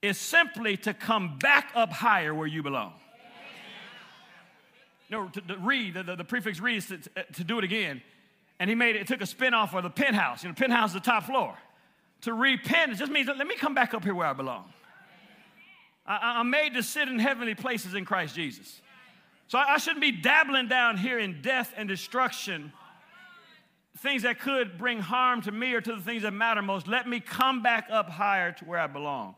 [0.00, 2.94] is simply to come back up higher where you belong.
[5.10, 6.98] No, to, to read, the, the, the, prefix reads to,
[7.34, 8.00] to, do it again.
[8.60, 10.42] And he made it, it took a spin off of the penthouse.
[10.42, 11.54] You know, penthouse is the top floor.
[12.22, 14.72] To repent, it just means let me come back up here where I belong.
[16.06, 18.80] I, I'm made to sit in heavenly places in Christ Jesus.
[19.48, 22.72] So I, I shouldn't be dabbling down here in death and destruction
[23.98, 26.86] things that could bring harm to me or to the things that matter most.
[26.86, 29.34] Let me come back up higher to where I belong.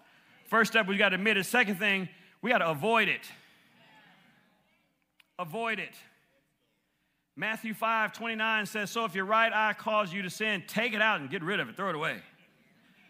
[0.46, 1.44] First step, we got to admit it.
[1.44, 2.08] Second thing,
[2.42, 3.22] we got to avoid it.
[5.38, 5.94] Avoid it.
[7.36, 11.00] Matthew 5 29 says, So if your right eye causes you to sin, take it
[11.00, 12.20] out and get rid of it, throw it away.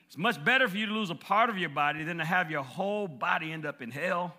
[0.06, 2.50] It's much better for you to lose a part of your body than to have
[2.50, 4.34] your whole body end up in hell.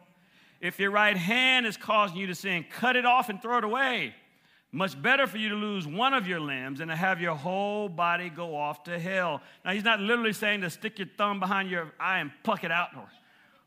[0.60, 3.64] If your right hand is causing you to sin, cut it off and throw it
[3.64, 4.14] away.
[4.74, 7.90] Much better for you to lose one of your limbs than to have your whole
[7.90, 9.42] body go off to hell.
[9.66, 12.72] Now, he's not literally saying to stick your thumb behind your eye and pluck it
[12.72, 13.08] out or,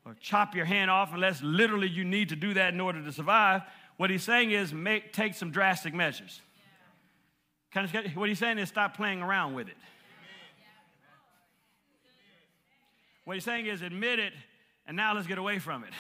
[0.07, 3.13] or chop your hand off, unless literally you need to do that in order to
[3.13, 3.63] survive.
[3.99, 6.41] What he's saying is make, take some drastic measures.
[7.71, 9.77] Kind of, what he's saying is stop playing around with it.
[13.25, 14.33] What he's saying is admit it,
[14.87, 15.91] and now let's get away from it.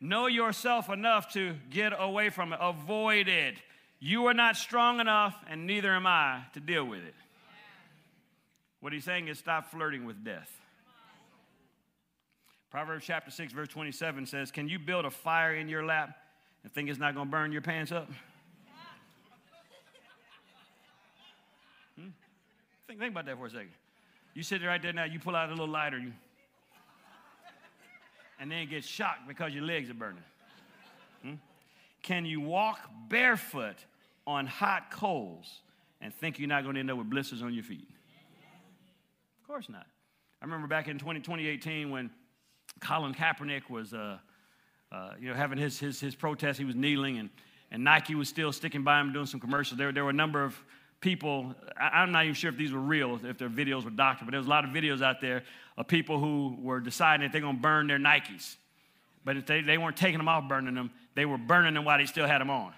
[0.00, 2.58] Know yourself enough to get away from it.
[2.62, 3.56] Avoid it.
[4.00, 7.14] You are not strong enough, and neither am I, to deal with it.
[8.80, 10.50] What he's saying is stop flirting with death.
[12.70, 16.16] Proverbs chapter 6, verse 27 says, Can you build a fire in your lap
[16.62, 18.08] and think it's not going to burn your pants up?
[21.96, 22.08] Hmm?
[22.86, 23.70] Think, think about that for a second.
[24.34, 26.12] You sit right there now, you pull out a little lighter, you
[28.38, 30.22] and then get shocked because your legs are burning?
[31.22, 31.34] Hmm?
[32.02, 33.76] Can you walk barefoot
[34.26, 35.60] on hot coals
[36.00, 37.88] and think you're not going to end up with blisters on your feet?
[39.40, 39.86] Of course not.
[40.40, 42.10] I remember back in 20, 2018 when
[42.80, 44.18] Colin Kaepernick was uh,
[44.90, 47.30] uh, you know, having his, his, his protest, he was kneeling, and,
[47.70, 49.78] and Nike was still sticking by him doing some commercials.
[49.78, 50.58] There, there were a number of
[51.00, 54.26] people, I, am not even sure if these were real, if their videos were doctored,
[54.26, 55.44] but there was a lot of videos out there
[55.76, 58.56] of people who were deciding that they're going to burn their Nikes.
[59.24, 61.98] But if they, they weren't taking them off burning them, they were burning them while
[61.98, 62.72] they still had them on.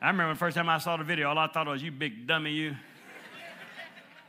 [0.00, 2.26] I remember the first time I saw the video, all I thought was, you big
[2.26, 2.76] dummy, you.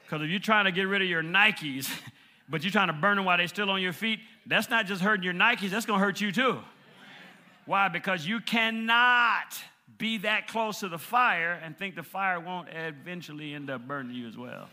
[0.04, 1.89] Because if you're trying to get rid of your Nikes,
[2.50, 5.02] but you're trying to burn them while they're still on your feet, that's not just
[5.02, 6.60] hurting your Nikes, that's going to hurt you too.
[7.65, 7.89] Why?
[7.89, 9.60] Because you cannot
[9.98, 14.16] be that close to the fire and think the fire won't eventually end up burning
[14.16, 14.68] you as well.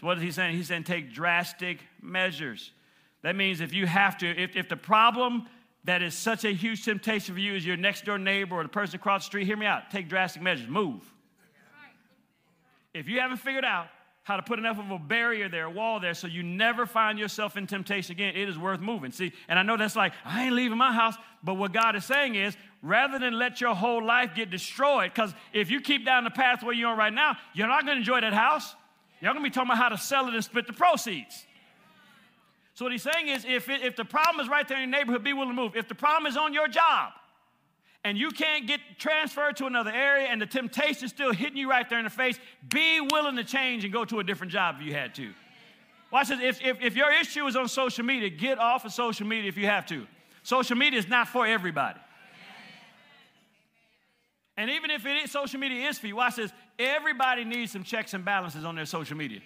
[0.00, 0.56] So, what is he saying?
[0.56, 2.72] He's saying take drastic measures.
[3.22, 5.46] That means if you have to, if, if the problem
[5.84, 8.68] that is such a huge temptation for you is your next door neighbor or the
[8.68, 9.90] person across the street, hear me out.
[9.90, 10.68] Take drastic measures.
[10.68, 11.02] Move.
[12.94, 13.86] If you haven't figured out
[14.24, 17.18] how to put enough of a barrier there, a wall there, so you never find
[17.18, 19.10] yourself in temptation again, it is worth moving.
[19.10, 22.04] See, and I know that's like, I ain't leaving my house, but what God is
[22.04, 26.24] saying is, rather than let your whole life get destroyed, because if you keep down
[26.24, 28.74] the path where you're on right now, you're not going to enjoy that house.
[29.20, 31.46] You're going to be talking about how to sell it and split the proceeds.
[32.74, 34.98] So what he's saying is, if, it, if the problem is right there in your
[34.98, 35.76] neighborhood, be willing to move.
[35.76, 37.12] If the problem is on your job,
[38.04, 41.70] and you can't get transferred to another area and the temptation is still hitting you
[41.70, 44.76] right there in the face, be willing to change and go to a different job
[44.80, 45.32] if you had to.
[46.10, 46.40] Watch this.
[46.40, 49.56] If, if, if your issue is on social media, get off of social media if
[49.56, 50.06] you have to.
[50.42, 52.00] Social media is not for everybody.
[54.56, 56.52] And even if it is, social media is for you, watch this.
[56.78, 59.40] Everybody needs some checks and balances on their social media.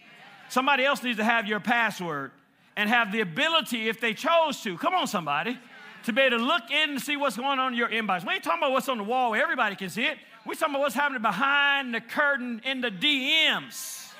[0.48, 2.32] Somebody else needs to have your password
[2.76, 5.58] and have the ability, if they chose to, come on, somebody,
[6.04, 8.26] to be able to look in and see what's going on in your inbox.
[8.26, 10.18] We ain't talking about what's on the wall where everybody can see it.
[10.44, 14.12] We're talking about what's happening behind the curtain in the DMs.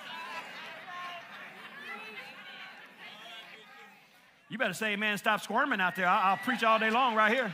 [4.49, 6.07] You better say, man, stop squirming out there.
[6.07, 7.53] I'll, I'll preach all day long right here.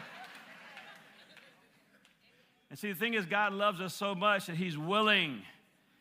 [2.73, 5.43] And see, the thing is, God loves us so much that He's willing,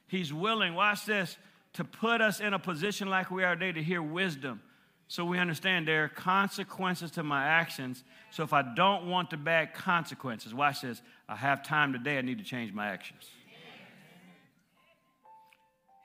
[0.08, 1.38] He's willing, watch this,
[1.74, 4.62] to put us in a position like we are today to hear wisdom
[5.10, 8.06] so we understand there are consequences to my actions.
[8.30, 12.22] So if I don't want the bad consequences, watch this, I have time today, I
[12.22, 13.30] need to change my actions.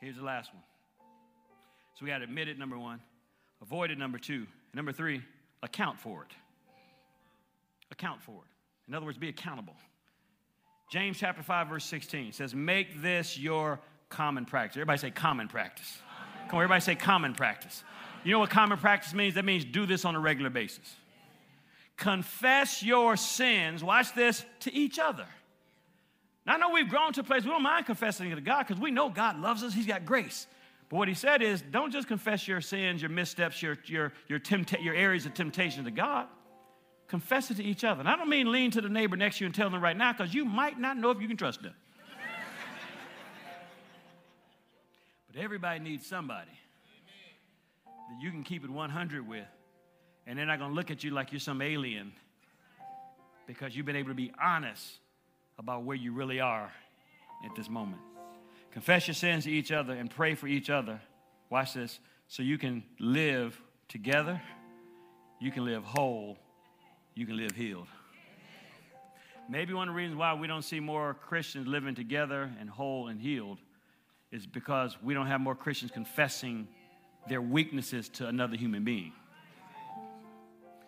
[0.00, 0.64] Here's the last one.
[1.94, 2.98] So we got to admit it, number one,
[3.62, 4.48] avoid it, number two.
[4.74, 5.22] Number three,
[5.62, 6.34] account for it.
[7.92, 8.88] Account for it.
[8.88, 9.76] In other words, be accountable.
[10.88, 14.76] James chapter 5, verse 16 says, Make this your common practice.
[14.76, 15.98] Everybody say common practice.
[16.48, 17.82] Come on, everybody say common practice.
[18.24, 19.34] You know what common practice means?
[19.34, 20.94] That means do this on a regular basis.
[21.96, 25.26] Confess your sins, watch this, to each other.
[26.46, 28.80] Now, I know we've grown to a place we don't mind confessing to God because
[28.80, 30.46] we know God loves us, He's got grace.
[30.88, 34.38] But what he said is don't just confess your sins, your missteps, your, your, your,
[34.38, 36.28] tempta- your areas of temptation to God.
[37.08, 38.00] Confess it to each other.
[38.00, 39.96] And I don't mean lean to the neighbor next to you and tell them right
[39.96, 41.74] now because you might not know if you can trust them.
[45.32, 46.50] but everybody needs somebody
[47.84, 49.46] that you can keep it 100 with.
[50.26, 52.12] And they're not going to look at you like you're some alien
[53.46, 54.98] because you've been able to be honest
[55.58, 56.72] about where you really are
[57.44, 58.02] at this moment.
[58.72, 61.00] Confess your sins to each other and pray for each other.
[61.48, 62.00] Watch this.
[62.28, 64.42] So you can live together,
[65.40, 66.36] you can live whole,
[67.16, 67.88] you can live healed.
[69.48, 73.08] Maybe one of the reasons why we don't see more Christians living together and whole
[73.08, 73.58] and healed
[74.30, 76.68] is because we don't have more Christians confessing
[77.26, 79.12] their weaknesses to another human being.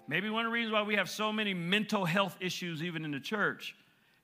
[0.07, 3.11] Maybe one of the reasons why we have so many mental health issues, even in
[3.11, 3.75] the church,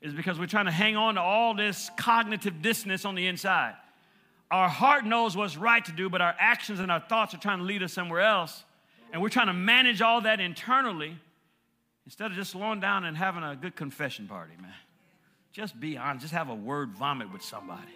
[0.02, 3.74] is because we're trying to hang on to all this cognitive dissonance on the inside.
[4.50, 7.58] Our heart knows what's right to do, but our actions and our thoughts are trying
[7.58, 8.62] to lead us somewhere else.
[9.10, 11.18] And we're trying to manage all that internally
[12.06, 14.72] instead of just slowing down and having a good confession party, man.
[15.52, 16.22] Just be honest.
[16.22, 17.92] Just have a word vomit with somebody.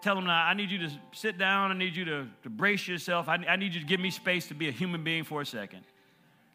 [0.00, 1.70] Tell them, I need you to sit down.
[1.70, 3.28] I need you to, to brace yourself.
[3.28, 5.46] I, I need you to give me space to be a human being for a
[5.46, 5.82] second.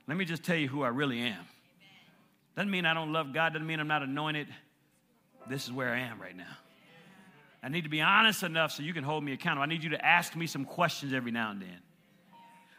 [0.08, 1.46] Let me just tell you who I really am.
[2.56, 4.48] Doesn't mean I don't love God, doesn't mean I'm not anointed.
[5.48, 6.58] This is where I am right now.
[7.62, 9.64] I need to be honest enough so you can hold me accountable.
[9.64, 11.80] I need you to ask me some questions every now and then.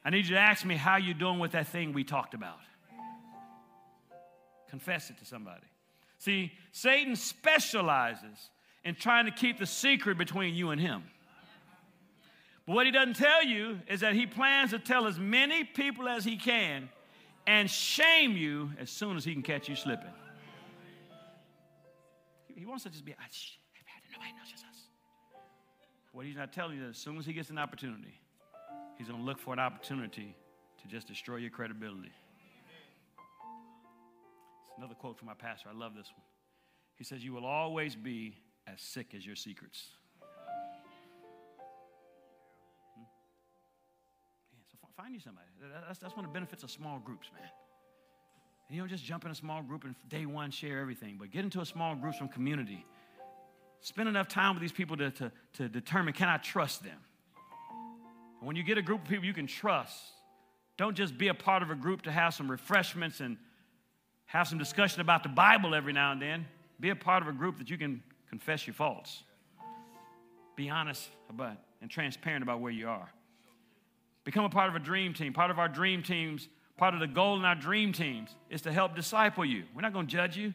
[0.05, 2.59] I need you to ask me how you're doing with that thing we talked about.
[4.71, 5.67] Confess it to somebody.
[6.19, 8.51] See, Satan specializes
[8.85, 11.03] in trying to keep the secret between you and him.
[12.67, 16.09] But what he doesn't tell you is that he plans to tell as many people
[16.09, 16.89] as he can
[17.47, 20.13] and shame you as soon as he can catch you slipping.
[22.55, 24.83] He wants to just be, nobody knows just us.
[26.13, 28.21] What he's not telling you is as soon as he gets an opportunity,
[28.99, 30.37] he's going to look for an opportunity
[30.83, 32.13] to just destroy your credibility.
[34.81, 35.69] Another quote from my pastor.
[35.69, 36.25] I love this one.
[36.97, 38.35] He says, You will always be
[38.67, 39.89] as sick as your secrets.
[42.97, 43.03] Hmm?
[44.73, 45.49] So Find you somebody.
[45.87, 47.47] That's, that's one of the benefits of small groups, man.
[48.69, 51.31] And you don't just jump in a small group and day one share everything, but
[51.31, 52.87] get into a small group from community.
[53.81, 56.97] Spend enough time with these people to, to, to determine can I trust them?
[58.39, 59.95] And when you get a group of people you can trust,
[60.79, 63.37] don't just be a part of a group to have some refreshments and
[64.31, 66.47] have some discussion about the Bible every now and then.
[66.79, 69.25] Be a part of a group that you can confess your faults.
[70.55, 73.11] Be honest about and transparent about where you are.
[74.23, 75.33] Become a part of a dream team.
[75.33, 78.73] Part of our dream teams, part of the goal in our dream teams is to
[78.73, 79.65] help disciple you.
[79.75, 80.55] We're not going to judge you.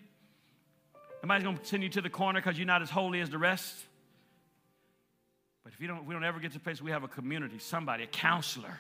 [1.22, 3.38] Nobody's going to send you to the corner because you're not as holy as the
[3.38, 3.76] rest.
[5.66, 7.60] But if, you don't, we don't ever get to a place we have a community,
[7.60, 8.80] somebody, a counselor,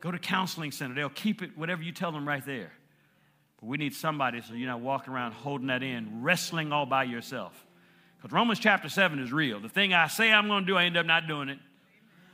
[0.00, 0.94] go to counseling center.
[0.94, 2.72] They'll keep it whatever you tell them right there.
[3.60, 7.04] But we need somebody so you're not walking around holding that in, wrestling all by
[7.04, 7.66] yourself.
[8.16, 9.60] Because Romans chapter 7 is real.
[9.60, 11.58] The thing I say I'm going to do, I end up not doing it.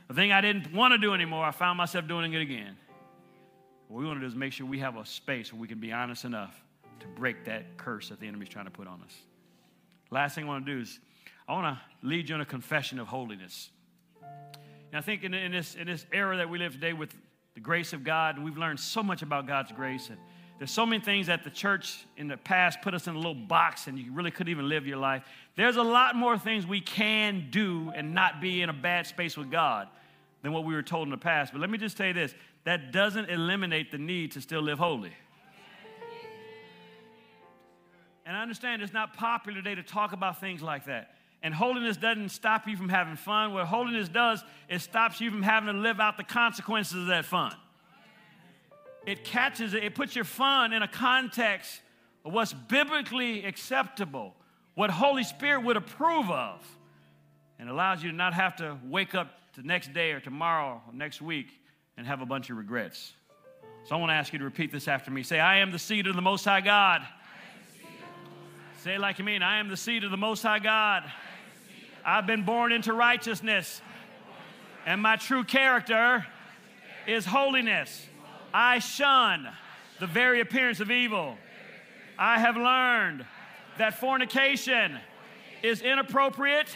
[0.08, 2.76] The thing I didn't want to do anymore, I found myself doing it again.
[3.88, 5.78] What we want to do is make sure we have a space where we can
[5.78, 6.54] be honest enough
[7.00, 9.14] to break that curse that the enemy's trying to put on us.
[10.10, 10.98] Last thing I want to do is
[11.48, 13.70] I want to lead you in a confession of holiness.
[14.22, 17.14] And I think in, in, this, in this era that we live today with
[17.54, 20.08] the grace of God, we've learned so much about God's grace.
[20.08, 20.18] And
[20.58, 23.34] there's so many things that the church in the past put us in a little
[23.34, 25.24] box and you really couldn't even live your life.
[25.56, 29.36] There's a lot more things we can do and not be in a bad space
[29.36, 29.88] with God
[30.42, 31.52] than what we were told in the past.
[31.52, 32.34] But let me just tell you this
[32.64, 35.12] that doesn't eliminate the need to still live holy.
[38.24, 41.16] And I understand it's not popular today to talk about things like that.
[41.42, 43.52] And holiness doesn't stop you from having fun.
[43.52, 47.24] What holiness does, it stops you from having to live out the consequences of that
[47.24, 47.52] fun.
[49.06, 51.80] It catches it, it puts your fun in a context
[52.24, 54.34] of what's biblically acceptable,
[54.74, 56.64] what Holy Spirit would approve of,
[57.58, 60.94] and allows you to not have to wake up the next day or tomorrow or
[60.94, 61.48] next week
[61.96, 63.12] and have a bunch of regrets.
[63.84, 65.22] So I want to ask you to repeat this after me.
[65.22, 67.02] Say, I am the seed of the Most High God.
[68.82, 69.42] Say like you mean.
[69.42, 71.04] I am the seed of the Most High God.
[72.04, 73.80] I've been born into righteousness.
[74.86, 76.26] And my true character
[77.06, 78.06] is holiness.
[78.54, 79.48] I shun
[80.00, 81.36] the very appearance of evil.
[82.18, 83.24] I have learned
[83.78, 84.98] that fornication
[85.62, 86.68] is inappropriate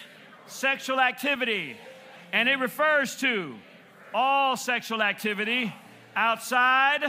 [0.46, 1.76] sexual activity,
[2.32, 3.54] and it refers to
[4.14, 5.74] all sexual activity
[6.14, 7.04] outside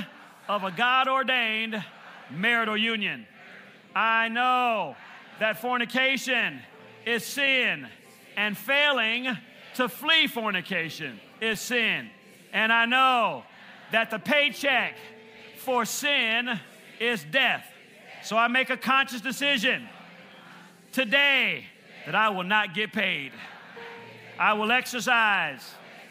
[0.50, 1.84] of a God ordained
[2.32, 3.26] marital union.
[3.96, 4.96] I know
[5.40, 6.60] that fornication
[7.06, 7.88] is sin,
[8.36, 9.38] and failing
[9.76, 12.10] to flee fornication is sin.
[12.52, 13.44] And I know
[13.92, 14.96] that the paycheck
[15.58, 16.60] for sin
[17.00, 17.66] is death.
[18.24, 19.88] So I make a conscious decision
[20.92, 21.66] today
[22.06, 23.32] that I will not get paid.
[24.40, 25.62] I will exercise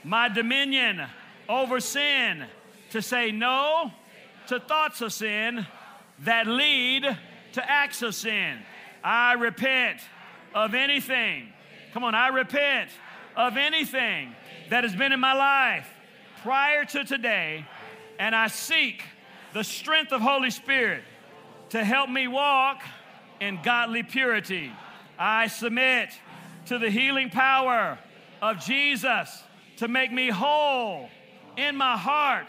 [0.04, 1.02] my dominion
[1.48, 2.44] over sin
[2.90, 3.92] to say no
[4.48, 5.66] to thoughts of sin
[6.20, 7.04] that lead
[7.52, 8.58] to acts of sin.
[9.02, 10.00] I repent
[10.54, 11.52] of anything.
[11.92, 12.90] Come on, I repent
[13.36, 14.34] of anything
[14.70, 15.88] that has been in my life
[16.46, 17.66] prior to today,
[18.20, 19.02] and I seek
[19.52, 21.02] the strength of Holy Spirit
[21.70, 22.82] to help me walk
[23.40, 24.70] in godly purity.
[25.18, 26.10] I submit
[26.66, 27.98] to the healing power
[28.40, 29.42] of Jesus
[29.78, 31.08] to make me whole
[31.56, 32.46] in my heart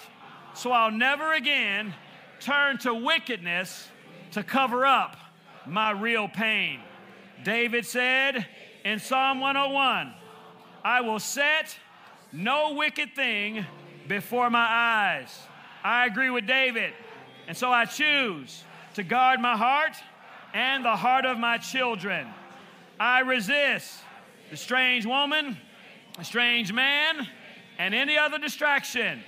[0.54, 1.96] so I'll never again
[2.40, 3.88] turn to wickedness
[4.34, 5.18] to cover up
[5.66, 6.82] my real pain.
[7.44, 8.46] David said
[8.86, 10.14] in Psalm 101,
[10.84, 11.76] I will set
[12.32, 13.66] no wicked thing
[14.08, 15.40] before my eyes.
[15.84, 16.94] I agree with David,
[17.48, 18.64] and so I choose
[18.96, 19.96] to guard my heart
[20.54, 22.28] and the heart of my children.
[23.00, 24.00] I resist
[24.50, 25.58] the strange woman,
[26.18, 27.28] the strange man,
[27.78, 29.22] and any other distraction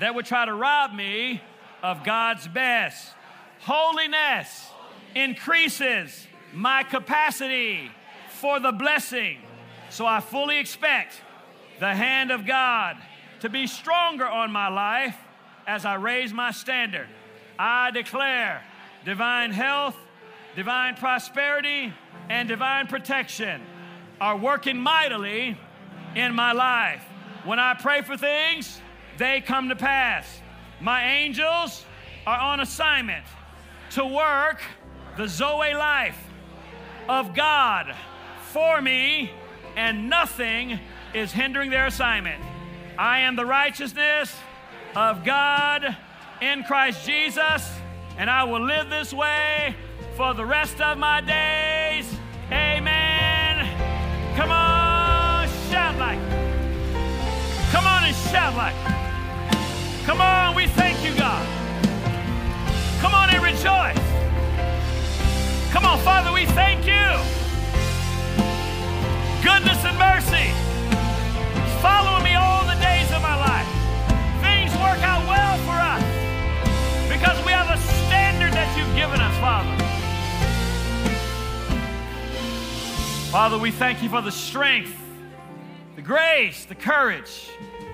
[0.00, 1.42] that would try to rob me
[1.82, 3.14] of God's best.
[3.60, 4.68] Holiness
[5.14, 7.90] increases my capacity
[8.28, 9.38] for the blessing.
[9.90, 11.20] So I fully expect
[11.80, 12.96] the hand of God
[13.40, 15.16] to be stronger on my life
[15.66, 17.08] as I raise my standard.
[17.58, 18.62] I declare
[19.04, 19.96] divine health,
[20.56, 21.92] divine prosperity,
[22.28, 23.60] and divine protection
[24.20, 25.58] are working mightily
[26.14, 27.02] in my life.
[27.44, 28.80] When I pray for things,
[29.18, 30.40] they come to pass.
[30.80, 31.84] My angels
[32.26, 33.24] are on assignment
[33.90, 34.62] to work
[35.16, 36.18] the Zoe life
[37.08, 37.94] of God
[38.52, 39.30] for me,
[39.76, 40.80] and nothing
[41.12, 42.42] is hindering their assignment.
[42.98, 44.34] I am the righteousness
[44.94, 45.96] of God
[46.40, 47.68] in Christ Jesus,
[48.16, 49.74] and I will live this way
[50.16, 52.08] for the rest of my days.
[52.52, 53.66] Amen.
[54.36, 56.20] Come on, shout like.
[57.72, 58.76] Come on and shout like.
[60.04, 61.44] Come on, we thank you, God.
[63.00, 63.98] Come on and rejoice.
[65.72, 67.10] Come on, Father, we thank you.
[69.42, 70.64] Goodness and mercy
[71.84, 72.73] following me all the
[74.94, 76.02] work out well for us
[77.12, 79.84] because we have a standard that you've given us, Father.
[83.32, 84.96] Father, we thank you for the strength,
[85.96, 87.48] the grace, the courage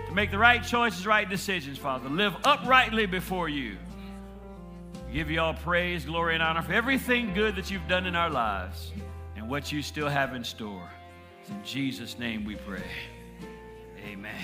[0.08, 2.10] to make the right choices, right decisions, Father.
[2.10, 3.78] Live uprightly before you.
[5.06, 8.14] We give you all praise, glory, and honor for everything good that you've done in
[8.14, 8.92] our lives
[9.36, 10.90] and what you still have in store.
[11.48, 12.82] In Jesus' name we pray.
[14.04, 14.34] Amen.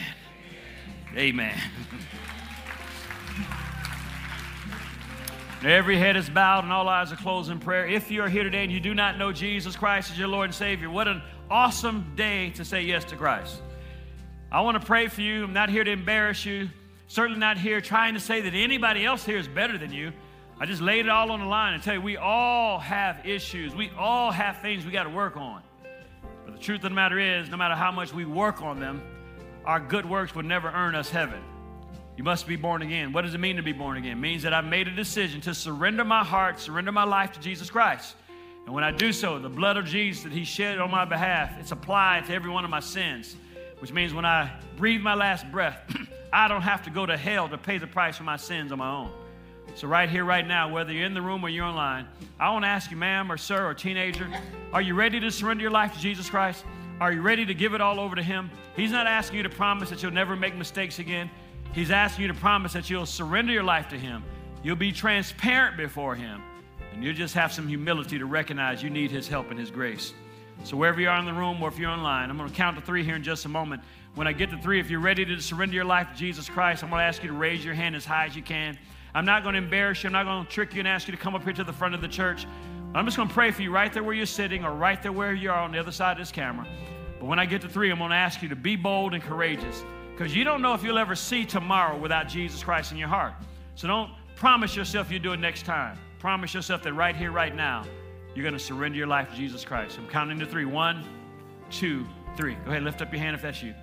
[1.14, 1.60] Amen.
[5.64, 7.86] Every head is bowed and all eyes are closed in prayer.
[7.86, 10.54] If you're here today and you do not know Jesus Christ as your Lord and
[10.54, 13.62] Savior, what an awesome day to say yes to Christ.
[14.52, 15.44] I want to pray for you.
[15.44, 16.68] I'm not here to embarrass you.
[17.08, 20.12] Certainly not here trying to say that anybody else here is better than you.
[20.60, 23.74] I just laid it all on the line and tell you we all have issues.
[23.74, 25.62] We all have things we got to work on.
[26.44, 29.02] But the truth of the matter is, no matter how much we work on them,
[29.64, 31.42] our good works would never earn us heaven.
[32.16, 33.12] You must be born again.
[33.12, 34.12] What does it mean to be born again?
[34.12, 37.40] It means that I've made a decision to surrender my heart, surrender my life to
[37.40, 38.16] Jesus Christ.
[38.64, 41.52] And when I do so, the blood of Jesus that He shed on my behalf,
[41.60, 43.36] it's applied to every one of my sins
[43.78, 45.78] which means when I breathe my last breath,
[46.32, 48.78] I don't have to go to hell to pay the price for my sins on
[48.78, 49.10] my own.
[49.74, 52.06] So, right here, right now, whether you're in the room or you're online,
[52.40, 54.26] I want to ask you, ma'am or sir or teenager,
[54.72, 56.64] are you ready to surrender your life to Jesus Christ?
[57.00, 58.50] Are you ready to give it all over to Him?
[58.74, 61.30] He's not asking you to promise that you'll never make mistakes again.
[61.76, 64.24] He's asking you to promise that you'll surrender your life to Him.
[64.62, 66.42] You'll be transparent before Him,
[66.90, 70.14] and you'll just have some humility to recognize you need His help and His grace.
[70.64, 72.78] So, wherever you are in the room or if you're online, I'm going to count
[72.78, 73.82] to three here in just a moment.
[74.14, 76.82] When I get to three, if you're ready to surrender your life to Jesus Christ,
[76.82, 78.78] I'm going to ask you to raise your hand as high as you can.
[79.14, 80.06] I'm not going to embarrass you.
[80.06, 81.74] I'm not going to trick you and ask you to come up here to the
[81.74, 82.46] front of the church.
[82.94, 85.12] I'm just going to pray for you right there where you're sitting or right there
[85.12, 86.66] where you are on the other side of this camera.
[87.20, 89.22] But when I get to three, I'm going to ask you to be bold and
[89.22, 89.84] courageous
[90.16, 93.34] because you don't know if you'll ever see tomorrow without Jesus Christ in your heart.
[93.74, 95.98] So don't promise yourself you'll do it next time.
[96.20, 97.84] Promise yourself that right here, right now,
[98.34, 99.98] you're going to surrender your life to Jesus Christ.
[99.98, 100.64] I'm counting to three.
[100.64, 101.04] One,
[101.70, 102.54] two, three.
[102.64, 103.74] Go ahead, lift up your hand if that's you.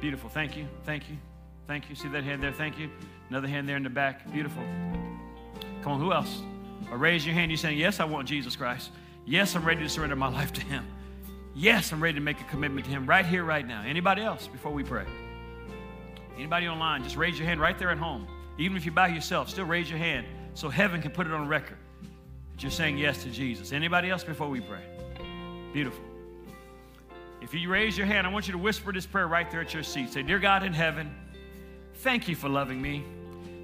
[0.00, 0.30] Beautiful.
[0.30, 0.66] Thank you.
[0.84, 1.18] Thank you.
[1.66, 1.96] Thank you.
[1.96, 2.52] See that hand there?
[2.52, 2.88] Thank you.
[3.28, 4.30] Another hand there in the back.
[4.32, 4.62] Beautiful.
[5.82, 6.40] Come on, who else?
[6.90, 7.50] Or raise your hand.
[7.50, 8.90] You're saying, Yes, I want Jesus Christ.
[9.26, 10.86] Yes, I'm ready to surrender my life to Him.
[11.60, 13.82] Yes, I'm ready to make a commitment to Him right here, right now.
[13.82, 15.04] Anybody else before we pray?
[16.34, 18.26] Anybody online, just raise your hand right there at home.
[18.56, 21.46] Even if you're by yourself, still raise your hand so heaven can put it on
[21.46, 21.76] record
[22.54, 23.72] that you're saying yes to Jesus.
[23.72, 24.80] Anybody else before we pray?
[25.74, 26.02] Beautiful.
[27.42, 29.74] If you raise your hand, I want you to whisper this prayer right there at
[29.74, 30.14] your seat.
[30.14, 31.14] Say, Dear God in heaven,
[31.96, 33.04] thank you for loving me.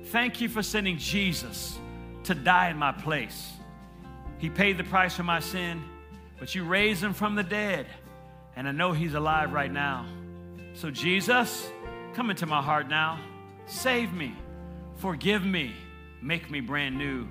[0.09, 1.79] Thank you for sending Jesus
[2.25, 3.53] to die in my place.
[4.37, 5.83] He paid the price for my sin
[6.39, 7.87] but you raised him from the dead.
[8.57, 10.07] And I know he's alive right now.
[10.75, 11.71] So, Jesus,
[12.15, 13.21] come into my heart now.
[13.67, 14.35] Save me.
[14.97, 15.73] Forgive me.
[16.23, 17.29] Make me brand new.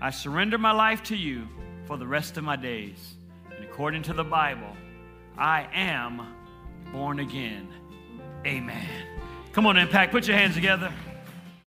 [0.00, 1.48] I surrender my life to you
[1.86, 3.16] for the rest of my days.
[3.54, 4.76] And according to the Bible,
[5.36, 6.34] I am
[6.92, 7.68] born again.
[8.46, 8.86] Amen.
[9.52, 10.92] Come on, Impact, put your hands together.